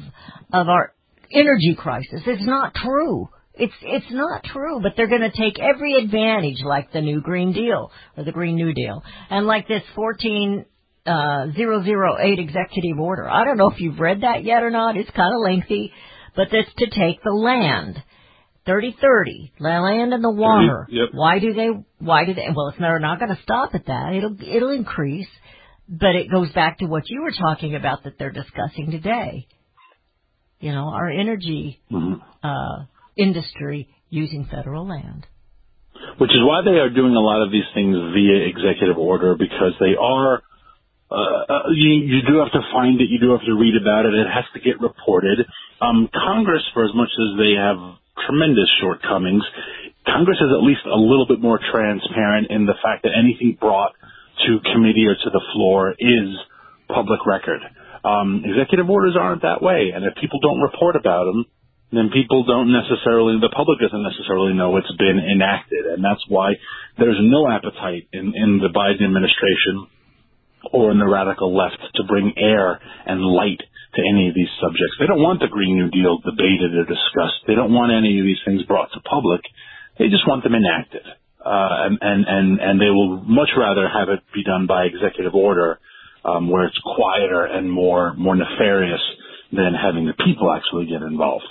[0.53, 0.93] of our
[1.33, 3.31] energy crisis is not true.
[3.59, 7.91] It's, it's not true, but they're gonna take every advantage like the new Green Deal,
[8.17, 10.65] or the Green New Deal, and like this 14,
[11.07, 13.29] uh, 008 executive order.
[13.29, 14.97] I don't know if you've read that yet or not.
[14.97, 15.93] It's kind of lengthy,
[16.37, 18.03] but that's to take the land.
[18.67, 20.87] 30-30, the land and the water.
[20.91, 21.09] Yep.
[21.13, 21.69] Why do they,
[22.01, 24.13] why do they, well, it's they're not gonna stop at that.
[24.15, 25.29] It'll, it'll increase,
[25.89, 29.47] but it goes back to what you were talking about that they're discussing today.
[30.61, 32.21] You know, our energy, Mhm.
[32.43, 32.85] uh,
[33.19, 35.27] industry using federal land.
[36.19, 39.75] which is why they are doing a lot of these things via executive order because
[39.81, 40.43] they are
[41.11, 41.15] uh,
[41.49, 44.13] uh, you, you do have to find it, you do have to read about it,
[44.13, 45.41] it has to get reported.
[45.81, 47.81] Um, Congress, for as much as they have
[48.29, 49.43] tremendous shortcomings,
[50.05, 53.93] Congress is at least a little bit more transparent in the fact that anything brought
[54.45, 56.29] to committee or to the floor is
[56.93, 57.61] public record.
[58.05, 61.47] Um, executive orders aren't that way, and if people don't report about them,
[61.91, 65.87] then people don't necessarily, the public doesn't necessarily know it's been enacted.
[65.89, 66.53] And that's why
[66.99, 69.89] there's no appetite in, in the Biden administration
[70.73, 73.61] or in the radical left to bring air and light
[73.95, 75.01] to any of these subjects.
[75.01, 77.47] They don't want the Green New Deal debated or discussed.
[77.47, 79.41] They don't want any of these things brought to public.
[79.99, 81.09] They just want them enacted.
[81.41, 85.35] Uh, and, and, and, and they will much rather have it be done by executive
[85.35, 85.81] order,
[86.25, 89.01] um, where it's quieter and more, more nefarious
[89.53, 91.49] than having the people actually get involved.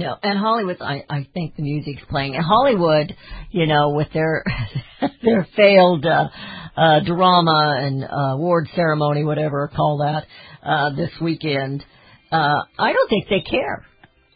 [0.00, 2.34] No, and Hollywood, I, I think the music's playing.
[2.34, 3.14] And Hollywood,
[3.50, 4.42] you know, with their
[5.22, 6.28] their failed uh,
[6.74, 10.24] uh, drama and uh, award ceremony, whatever call that,
[10.66, 11.84] uh, this weekend,
[12.32, 13.84] uh, I don't think they care.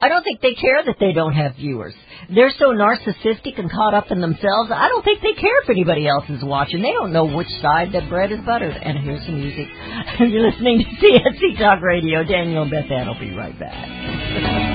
[0.03, 1.95] I don't think they care that they don't have viewers.
[2.29, 4.71] They're so narcissistic and caught up in themselves.
[4.71, 6.83] I don't think they care if anybody else is watching.
[6.83, 8.77] They don't know which side the bread is buttered.
[8.77, 9.67] And here's some music.
[10.21, 12.23] You're listening to CSC Talk Radio.
[12.23, 14.74] Daniel and Beth Ann will be right back.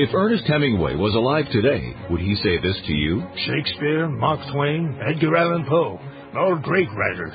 [0.00, 3.20] If Ernest Hemingway was alive today, would he say this to you?
[3.34, 5.98] Shakespeare, Mark Twain, Edgar Allan Poe,
[6.36, 7.34] all great writers.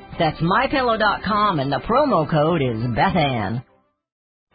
[0.21, 3.63] That's mypillow.com and the promo code is BethAnn.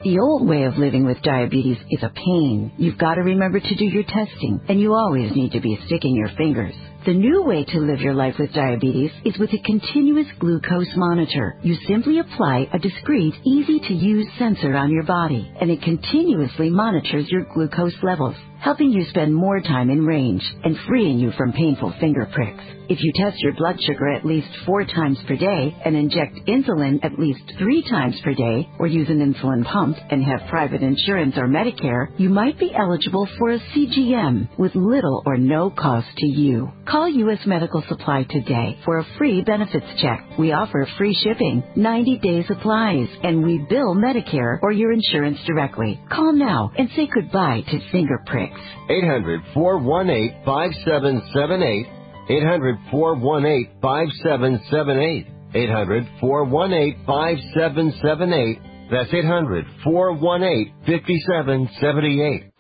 [0.05, 2.71] The old way of living with diabetes is a pain.
[2.79, 6.15] You've got to remember to do your testing, and you always need to be sticking
[6.15, 6.75] your fingers.
[7.05, 11.59] The new way to live your life with diabetes is with a continuous glucose monitor.
[11.63, 16.71] You simply apply a discreet, easy to use sensor on your body, and it continuously
[16.71, 21.53] monitors your glucose levels, helping you spend more time in range and freeing you from
[21.53, 22.63] painful finger pricks.
[22.89, 27.05] If you test your blood sugar at least four times per day and inject insulin
[27.05, 31.35] at least three times per day, or use an insulin pump and have private insurance
[31.37, 36.27] or Medicare, you might be eligible for a CGM with little or no cost to
[36.27, 36.71] you.
[36.87, 37.41] Call U.S.
[37.47, 40.25] Medical Supply today for a free benefits check.
[40.39, 46.01] We offer free shipping, 90 day supplies, and we bill Medicare or your insurance directly.
[46.11, 48.46] Call now and say goodbye to finger pricks.
[48.91, 51.87] 800 418 5778.
[52.29, 55.27] 800 418 5778.
[55.55, 58.59] 800 418 5778.
[58.91, 62.53] That's 800 418 5778.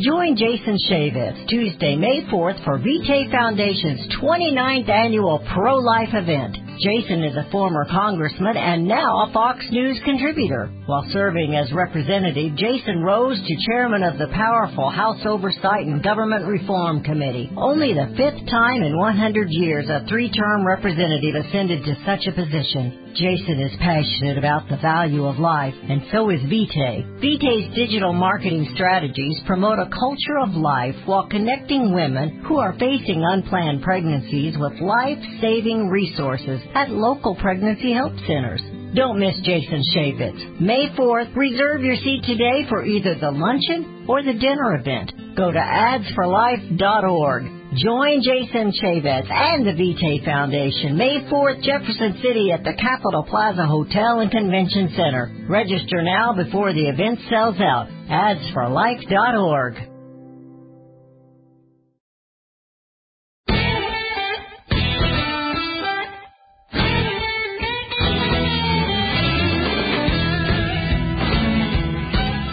[0.00, 6.63] Join Jason Chaffetz Tuesday, May 4th for Vitae Foundation's 29th annual pro-life event.
[6.80, 10.70] Jason is a former congressman and now a Fox News contributor.
[10.86, 16.46] While serving as representative, Jason rose to chairman of the powerful House Oversight and Government
[16.46, 17.50] Reform Committee.
[17.56, 23.03] Only the fifth time in 100 years a three-term representative ascended to such a position.
[23.14, 27.04] Jason is passionate about the value of life, and so is Vitae.
[27.20, 33.22] Vitae's digital marketing strategies promote a culture of life while connecting women who are facing
[33.24, 38.62] unplanned pregnancies with life-saving resources at local pregnancy help centers.
[38.96, 40.60] Don't miss Jason Chaffetz.
[40.60, 45.12] May 4th, reserve your seat today for either the luncheon or the dinner event.
[45.36, 47.63] Go to adsforlife.org.
[47.76, 53.66] Join Jason Chaffetz and the Vitae Foundation May 4th, Jefferson City at the Capitol Plaza
[53.66, 55.46] Hotel and Convention Center.
[55.48, 57.88] Register now before the event sells out.
[58.08, 59.93] Adsforlife.org.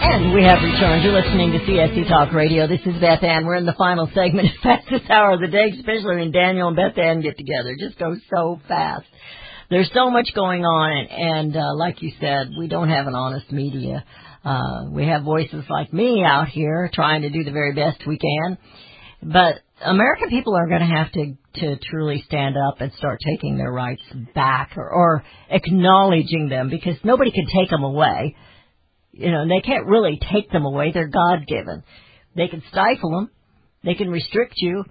[0.04, 1.04] And we have returned.
[1.04, 2.66] You're listening to CSC Talk Radio.
[2.66, 3.46] This is Beth Ann.
[3.46, 6.98] We're in the final segment, fastest hour of the day, especially when Daniel and Beth
[6.98, 7.70] Ann get together.
[7.70, 9.06] It just goes so fast.
[9.70, 13.14] There's so much going on, and, and uh, like you said, we don't have an
[13.14, 14.04] honest media.
[14.44, 18.18] Uh, we have voices like me out here trying to do the very best we
[18.18, 18.58] can,
[19.22, 23.58] but American people are going to have to to truly stand up and start taking
[23.58, 24.02] their rights
[24.34, 28.36] back or, or acknowledging them because nobody can take them away.
[29.14, 30.92] You know, and they can't really take them away.
[30.94, 31.84] They're God given.
[32.36, 33.32] They can stifle them.
[33.84, 34.86] They can restrict you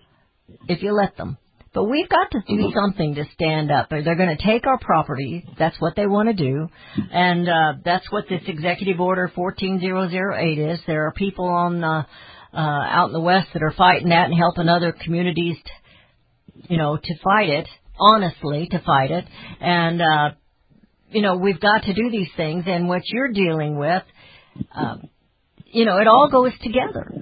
[0.69, 1.39] if you let them.
[1.73, 3.91] But we've got to do something to stand up.
[3.91, 5.45] They're going to take our property.
[5.57, 6.69] That's what they want to do.
[7.13, 10.81] And uh, that's what this Executive Order 14008 is.
[10.87, 12.03] There are people on uh,
[12.53, 16.77] uh, out in the West that are fighting that and helping other communities, t- you
[16.77, 17.69] know, to fight it,
[18.01, 19.25] honestly, to fight it.
[19.61, 20.31] And, uh,
[21.11, 22.65] you know, we've got to do these things.
[22.67, 24.03] And what you're dealing with,
[24.75, 25.09] um,
[25.67, 27.13] you know, it all goes together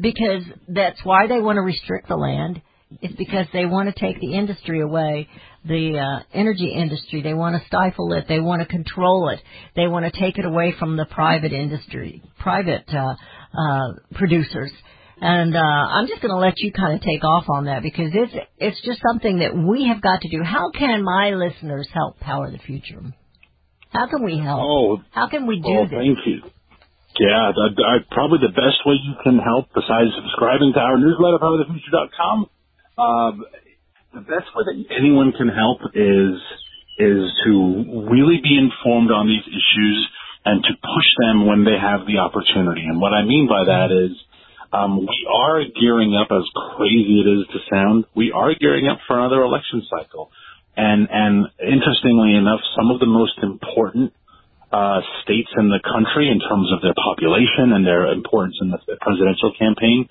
[0.00, 2.62] because that's why they want to restrict the land.
[3.02, 5.28] It's because they want to take the industry away,
[5.64, 7.22] the uh, energy industry.
[7.22, 8.24] They want to stifle it.
[8.28, 9.40] They want to control it.
[9.76, 13.14] They want to take it away from the private industry, private uh,
[13.56, 14.72] uh, producers.
[15.20, 18.10] And uh, I'm just going to let you kind of take off on that because
[18.12, 20.42] it's it's just something that we have got to do.
[20.42, 23.02] How can my listeners help power the future?
[23.92, 24.60] How can we help?
[24.62, 25.98] Oh, How can we do oh, this?
[25.98, 26.38] thank you.
[27.18, 27.84] Yeah, the, the,
[28.14, 32.46] probably the best way you can help, besides subscribing to our newsletter, powerthefuture.com,
[32.96, 33.44] um,
[34.14, 36.38] the best way that anyone can help is
[37.00, 37.52] is to
[38.12, 39.98] really be informed on these issues
[40.44, 42.84] and to push them when they have the opportunity.
[42.84, 44.12] And what I mean by that is,
[44.72, 46.44] um, we are gearing up, as
[46.76, 50.30] crazy it is to sound, we are gearing up for another election cycle.
[50.76, 54.12] And and interestingly enough, some of the most important
[54.72, 58.78] uh, states in the country in terms of their population and their importance in the
[59.00, 60.08] presidential campaign.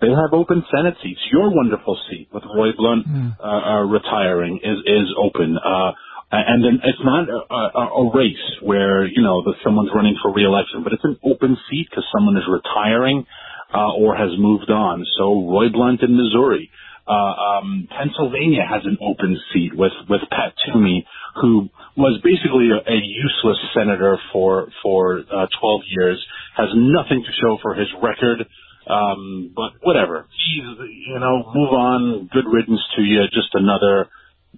[0.00, 1.18] They have open Senate seats.
[1.32, 5.58] Your wonderful seat with Roy Blunt uh, uh, retiring is is open.
[5.58, 5.92] Uh,
[6.30, 10.30] and then it's not a, a, a race where you know that someone's running for
[10.32, 13.26] reelection, but it's an open seat because someone is retiring
[13.74, 15.04] uh, or has moved on.
[15.18, 16.70] So Roy Blunt in Missouri,
[17.08, 17.12] uh,
[17.58, 21.06] um, Pennsylvania has an open seat with with Pat Toomey,
[21.40, 27.32] who was basically a, a useless senator for for uh, 12 years, has nothing to
[27.40, 28.46] show for his record.
[28.86, 30.64] Um, but whatever, he's
[31.08, 32.28] you know move on.
[32.32, 33.24] Good riddance to you.
[33.32, 34.08] Just another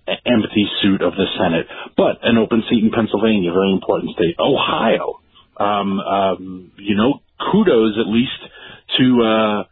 [0.08, 4.34] empty suit of the Senate, but an open seat in Pennsylvania, very important state.
[4.40, 5.20] Ohio,
[5.56, 7.22] um, um, you know,
[7.52, 8.42] kudos at least
[8.98, 9.22] to.
[9.22, 9.64] Uh,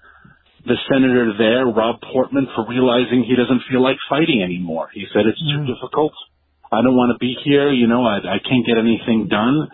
[0.67, 4.91] the senator there, Rob Portman, for realizing he doesn't feel like fighting anymore.
[4.93, 5.71] He said it's too mm.
[5.71, 6.13] difficult.
[6.73, 7.73] I don't want to be here.
[7.73, 9.69] You know, I, I can't get anything done.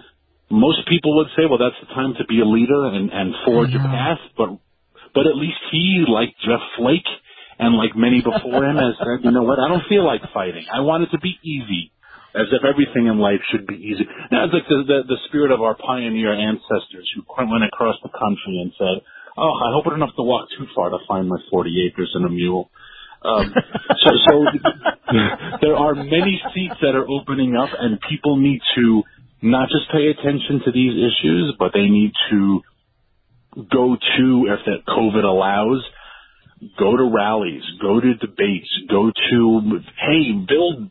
[0.51, 3.75] Most people would say, well, that's the time to be a leader and, and forge
[3.75, 4.21] a path.
[4.37, 4.61] But,
[5.15, 7.09] but at least he, like Jeff Flake
[7.59, 9.59] and like many before him, has said, you know what?
[9.59, 10.67] I don't feel like fighting.
[10.71, 11.91] I want it to be easy.
[12.35, 14.03] As if everything in life should be easy.
[14.35, 18.11] Now, it's like the, the, the spirit of our pioneer ancestors who went across the
[18.11, 19.07] country and said,
[19.37, 22.11] oh, I hope I don't have to walk too far to find my 40 acres
[22.15, 22.71] and a mule.
[23.23, 23.55] Um,
[24.05, 24.45] so, so
[25.63, 29.03] there are many seats that are opening up, and people need to
[29.43, 32.61] not just pay attention to these issues, but they need to
[33.57, 35.85] go to, if that COVID allows,
[36.79, 40.89] go to rallies, go to debates, go to, hey, Bill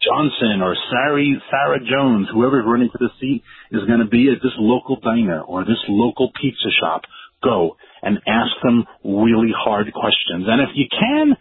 [0.00, 4.42] Johnson or Sarah, Sarah Jones, whoever's running for the seat, is going to be at
[4.42, 7.02] this local diner or this local pizza shop.
[7.42, 10.46] Go and ask them really hard questions.
[10.48, 11.36] And if you can,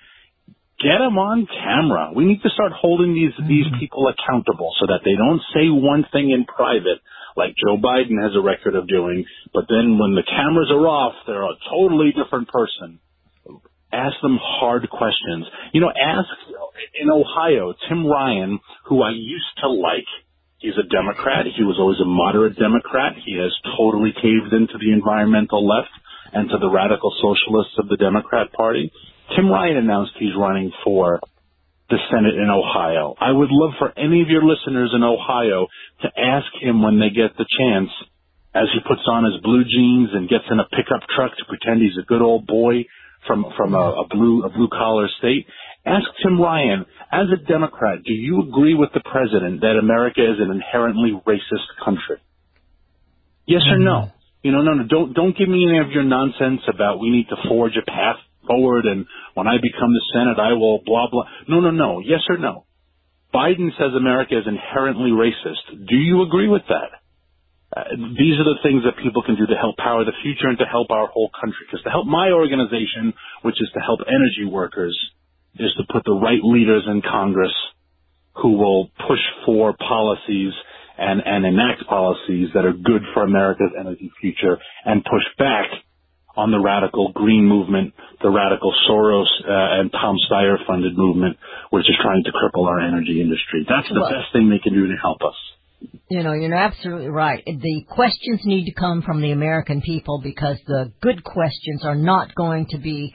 [0.79, 2.11] get them on camera.
[2.15, 3.47] We need to start holding these mm-hmm.
[3.47, 6.99] these people accountable so that they don't say one thing in private
[7.39, 9.23] like Joe Biden has a record of doing,
[9.53, 12.99] but then when the cameras are off, they're a totally different person.
[13.91, 15.47] Ask them hard questions.
[15.73, 16.27] You know, ask
[16.99, 20.09] in Ohio, Tim Ryan, who I used to like,
[20.59, 21.47] he's a Democrat.
[21.47, 23.15] He was always a moderate Democrat.
[23.25, 25.91] He has totally caved into the environmental left
[26.31, 28.91] and to the radical socialists of the Democrat Party.
[29.35, 31.19] Tim Ryan announced he's running for
[31.89, 33.15] the Senate in Ohio.
[33.19, 35.67] I would love for any of your listeners in Ohio
[36.01, 37.89] to ask him when they get the chance,
[38.53, 41.81] as he puts on his blue jeans and gets in a pickup truck to pretend
[41.81, 42.85] he's a good old boy
[43.25, 45.47] from from a, a blue a blue collar state.
[45.85, 50.37] Ask Tim Ryan, as a Democrat, do you agree with the president that America is
[50.39, 52.17] an inherently racist country?
[53.47, 54.11] Yes or no?
[54.43, 57.27] You know, no, no, don't don't give me any of your nonsense about we need
[57.29, 58.17] to forge a path
[58.47, 61.25] forward and when I become the Senate I will blah blah.
[61.47, 61.99] No, no, no.
[61.99, 62.65] Yes or no?
[63.33, 65.87] Biden says America is inherently racist.
[65.87, 66.91] Do you agree with that?
[67.75, 67.83] Uh,
[68.17, 70.65] these are the things that people can do to help power the future and to
[70.65, 71.69] help our whole country.
[71.69, 73.13] Because to help my organization,
[73.43, 74.97] which is to help energy workers,
[75.55, 77.53] is to put the right leaders in Congress
[78.35, 80.53] who will push for policies
[80.97, 85.65] and, and enact policies that are good for America's energy future and push back
[86.37, 91.37] on the radical green movement, the radical Soros uh, and Tom Steyer funded movement,
[91.71, 93.65] which is trying to cripple our energy industry.
[93.67, 95.35] That's the Well- best thing they can do to help us.
[96.09, 97.41] You know, you're absolutely right.
[97.45, 102.35] The questions need to come from the American people because the good questions are not
[102.35, 103.13] going to be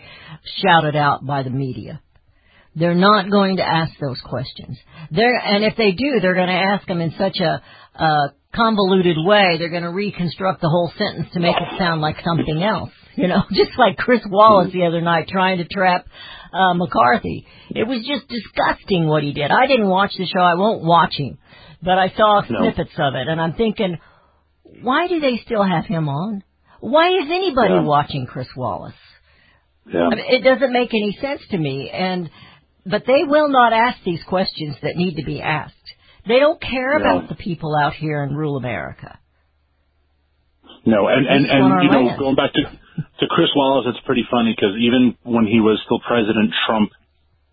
[0.63, 2.01] shouted out by the media.
[2.77, 4.79] They're not going to ask those questions.
[5.11, 7.63] They're, and if they do, they're going to ask them in such a,
[8.03, 9.57] a convoluted way.
[9.59, 12.91] They're going to reconstruct the whole sentence to make it sound like something else.
[13.17, 16.07] You know, just like Chris Wallace the other night trying to trap
[16.53, 17.47] uh, McCarthy.
[17.71, 19.51] It was just disgusting what he did.
[19.53, 20.41] I didn't watch the show.
[20.41, 21.39] I won't watch him,
[21.81, 22.59] but I saw No.
[22.61, 23.99] snippets of it, and I'm thinking,
[24.83, 26.43] why do they still have him on?
[26.81, 27.83] Why is anybody Yeah.
[27.83, 28.95] watching Chris Wallace?
[29.87, 30.07] Yeah.
[30.07, 31.91] I mean, it doesn't make any sense to me.
[31.91, 32.29] And
[32.87, 35.75] but they will not ask these questions that need to be asked.
[36.27, 37.05] They don't care No.
[37.19, 39.19] about the people out here in rural America.
[40.87, 42.19] No, and and Just on our and you know, land.
[42.19, 42.63] going back to
[43.21, 46.91] to Chris Wallace, it's pretty funny because even when he was still president, Trump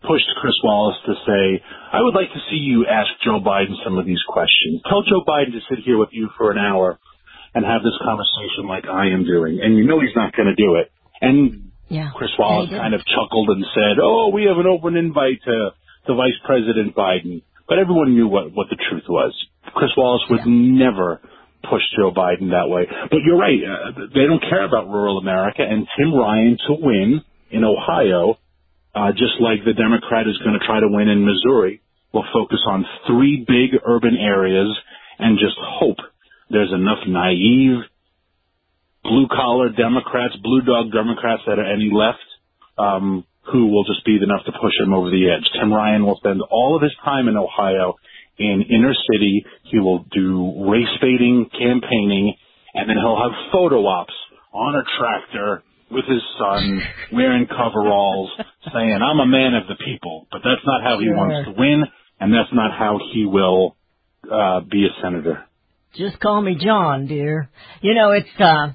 [0.03, 1.63] pushed Chris Wallace to say,
[1.93, 4.81] "I would like to see you ask Joe Biden some of these questions.
[4.89, 6.99] Tell Joe Biden to sit here with you for an hour
[7.55, 10.55] and have this conversation like I am doing." And you know he's not going to
[10.55, 10.91] do it.
[11.21, 12.15] And Yeah.
[12.15, 15.75] Chris Wallace Yeah, kind of chuckled and said, "Oh, we have an open invite to
[16.07, 19.35] to Vice President Biden." But everyone knew what what the truth was.
[19.75, 21.19] Chris Wallace would never
[21.69, 22.87] push Joe Biden that way.
[22.87, 25.67] But you're right; uh, they don't care about rural America.
[25.67, 27.21] And Tim Ryan to win
[27.51, 28.39] in Ohio,
[28.95, 31.81] uh, just like the Democrat is going to try to win in Missouri,
[32.13, 34.71] will focus on three big urban areas
[35.19, 35.99] and just hope
[36.49, 37.83] there's enough naive
[39.03, 42.23] blue collar Democrats, blue dog Democrats that are any left,
[42.77, 45.47] um, who will just be enough to push him over the edge.
[45.59, 47.95] Tim Ryan will spend all of his time in Ohio
[48.37, 49.45] in inner city.
[49.63, 52.35] He will do race baiting campaigning
[52.73, 54.13] and then he'll have photo ops
[54.53, 56.81] on a tractor with his son
[57.11, 58.29] wearing coveralls
[58.73, 61.17] saying, I'm a man of the people, but that's not how he Sure.
[61.17, 61.83] wants to win
[62.19, 63.75] and that's not how he will,
[64.31, 65.43] uh, be a senator.
[65.97, 67.49] Just call me John Deere.
[67.81, 68.71] You know, it's uh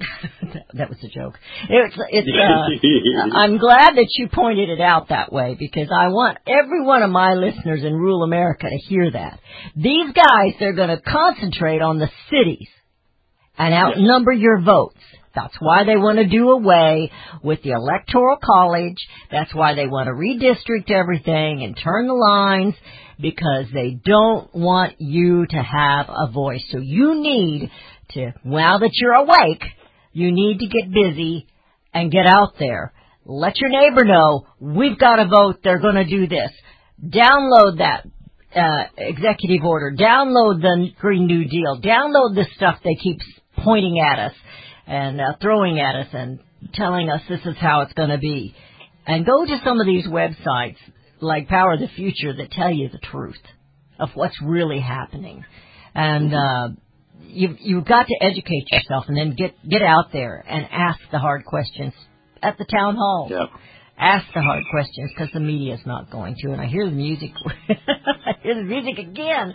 [0.74, 1.38] that was a joke.
[1.68, 6.38] It's it's uh I'm glad that you pointed it out that way because I want
[6.46, 9.40] every one of my listeners in rural America to hear that.
[9.76, 12.68] These guys they're going to concentrate on the cities
[13.58, 14.98] and outnumber your votes.
[15.34, 18.96] That's why they want to do away with the electoral college.
[19.30, 22.74] That's why they want to redistrict everything and turn the lines
[23.20, 26.64] because they don't want you to have a voice.
[26.72, 27.70] So you need
[28.14, 29.62] to, now that you're awake,
[30.12, 31.46] you need to get busy
[31.92, 32.92] and get out there.
[33.24, 35.60] Let your neighbor know we've got a vote.
[35.62, 36.50] They're going to do this.
[37.02, 38.06] Download that
[38.54, 39.94] uh, executive order.
[39.96, 41.80] Download the Green New Deal.
[41.80, 43.20] Download the stuff they keep
[43.58, 44.32] pointing at us
[44.86, 46.40] and uh, throwing at us and
[46.74, 48.54] telling us this is how it's going to be.
[49.06, 50.76] And go to some of these websites
[51.20, 53.40] like Power of the Future that tell you the truth
[53.98, 55.44] of what's really happening.
[55.94, 56.68] And uh,
[57.22, 61.18] you've you've got to educate yourself and then get get out there and ask the
[61.18, 61.92] hard questions
[62.42, 63.28] at the town hall.
[63.30, 63.46] Yeah.
[63.98, 66.52] Ask the hard questions because the media is not going to.
[66.52, 67.32] And I hear the music.
[67.68, 69.52] I hear the music again.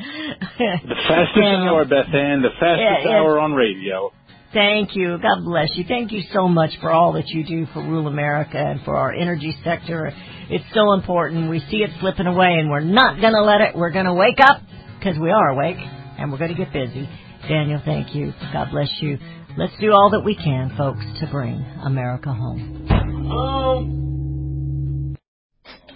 [0.60, 3.18] The fastest hour, Beth Ann, the fastest Yeah, yeah.
[3.18, 4.12] hour on radio.
[4.54, 5.18] Thank you.
[5.18, 5.84] God bless you.
[5.88, 9.12] Thank you so much for all that you do for rural America and for our
[9.12, 10.14] energy sector.
[10.50, 11.50] It's so important.
[11.50, 13.76] We see it slipping away and we're not going to let it.
[13.76, 14.62] We're going to wake up
[15.00, 17.10] because we are awake and we're going to get busy.
[17.48, 18.34] Daniel, thank you.
[18.52, 19.18] God bless you.
[19.58, 22.88] Let's do all that we can, folks, to bring America home.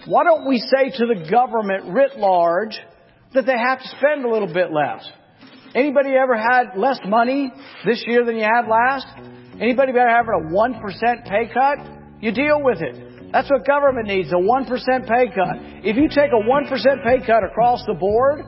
[0.06, 2.78] Why don't we say to the government writ large
[3.34, 5.04] that they have to spend a little bit less?
[5.74, 7.52] Anybody ever had less money
[7.84, 9.06] this year than you had last?
[9.60, 11.78] Anybody ever have a 1% pay cut?
[12.20, 13.32] You deal with it.
[13.32, 14.68] That's what government needs, a 1%
[15.06, 15.56] pay cut.
[15.84, 18.40] If you take a 1% pay cut across the board,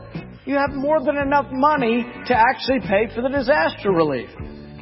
[0.44, 4.28] you have more than enough money to actually pay for the disaster relief.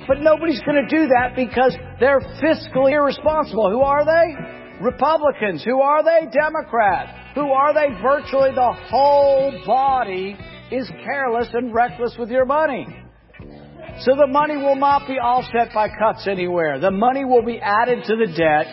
[0.09, 3.71] But nobody's going to do that because they're fiscally irresponsible.
[3.71, 4.83] Who are they?
[4.83, 5.63] Republicans.
[5.65, 6.27] Who are they?
[6.33, 7.35] Democrats.
[7.35, 8.01] Who are they?
[8.03, 10.37] Virtually the whole body
[10.73, 12.87] is careless and reckless with your money.
[14.01, 16.81] So the money will not be offset by cuts anywhere.
[16.81, 18.67] The money will be added to the debt,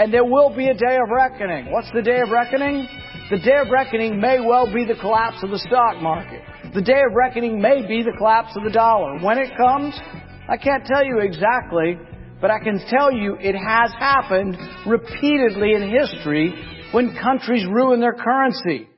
[0.00, 1.70] and there will be a day of reckoning.
[1.70, 2.88] What's the day of reckoning?
[3.30, 6.42] The day of reckoning may well be the collapse of the stock market.
[6.74, 9.18] The day of reckoning may be the collapse of the dollar.
[9.18, 9.98] When it comes,
[10.46, 11.98] I can't tell you exactly,
[12.42, 16.52] but I can tell you it has happened repeatedly in history
[16.92, 18.90] when countries ruin their currency.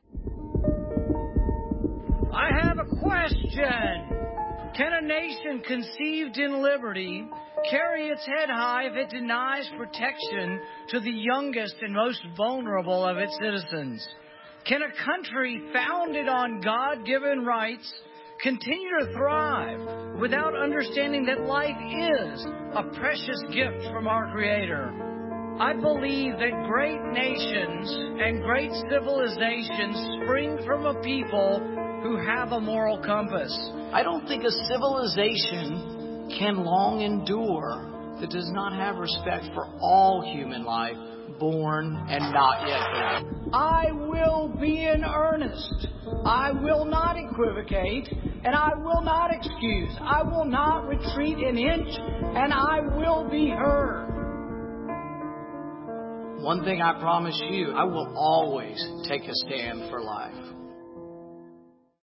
[2.35, 4.16] I have a question.
[4.77, 7.27] Can a nation conceived in liberty
[7.71, 10.61] carry its head high if it denies protection
[10.91, 14.07] to the youngest and most vulnerable of its citizens?
[14.67, 17.91] Can a country founded on God given rights
[18.43, 24.93] continue to thrive without understanding that life is a precious gift from our Creator?
[25.59, 31.63] I believe that great nations and great civilizations spring from a people
[32.07, 33.53] who have a moral compass.
[33.93, 40.23] I don't think a civilization can long endure that does not have respect for all
[40.33, 40.97] human life,
[41.41, 43.51] born and not yet born.
[43.53, 45.89] I will be in earnest.
[46.25, 48.09] I will not equivocate,
[48.45, 49.91] and I will not excuse.
[50.01, 54.07] I will not retreat an inch, and I will be heard.
[56.41, 58.79] One thing I promise you, I will always
[59.09, 60.56] take a stand for life.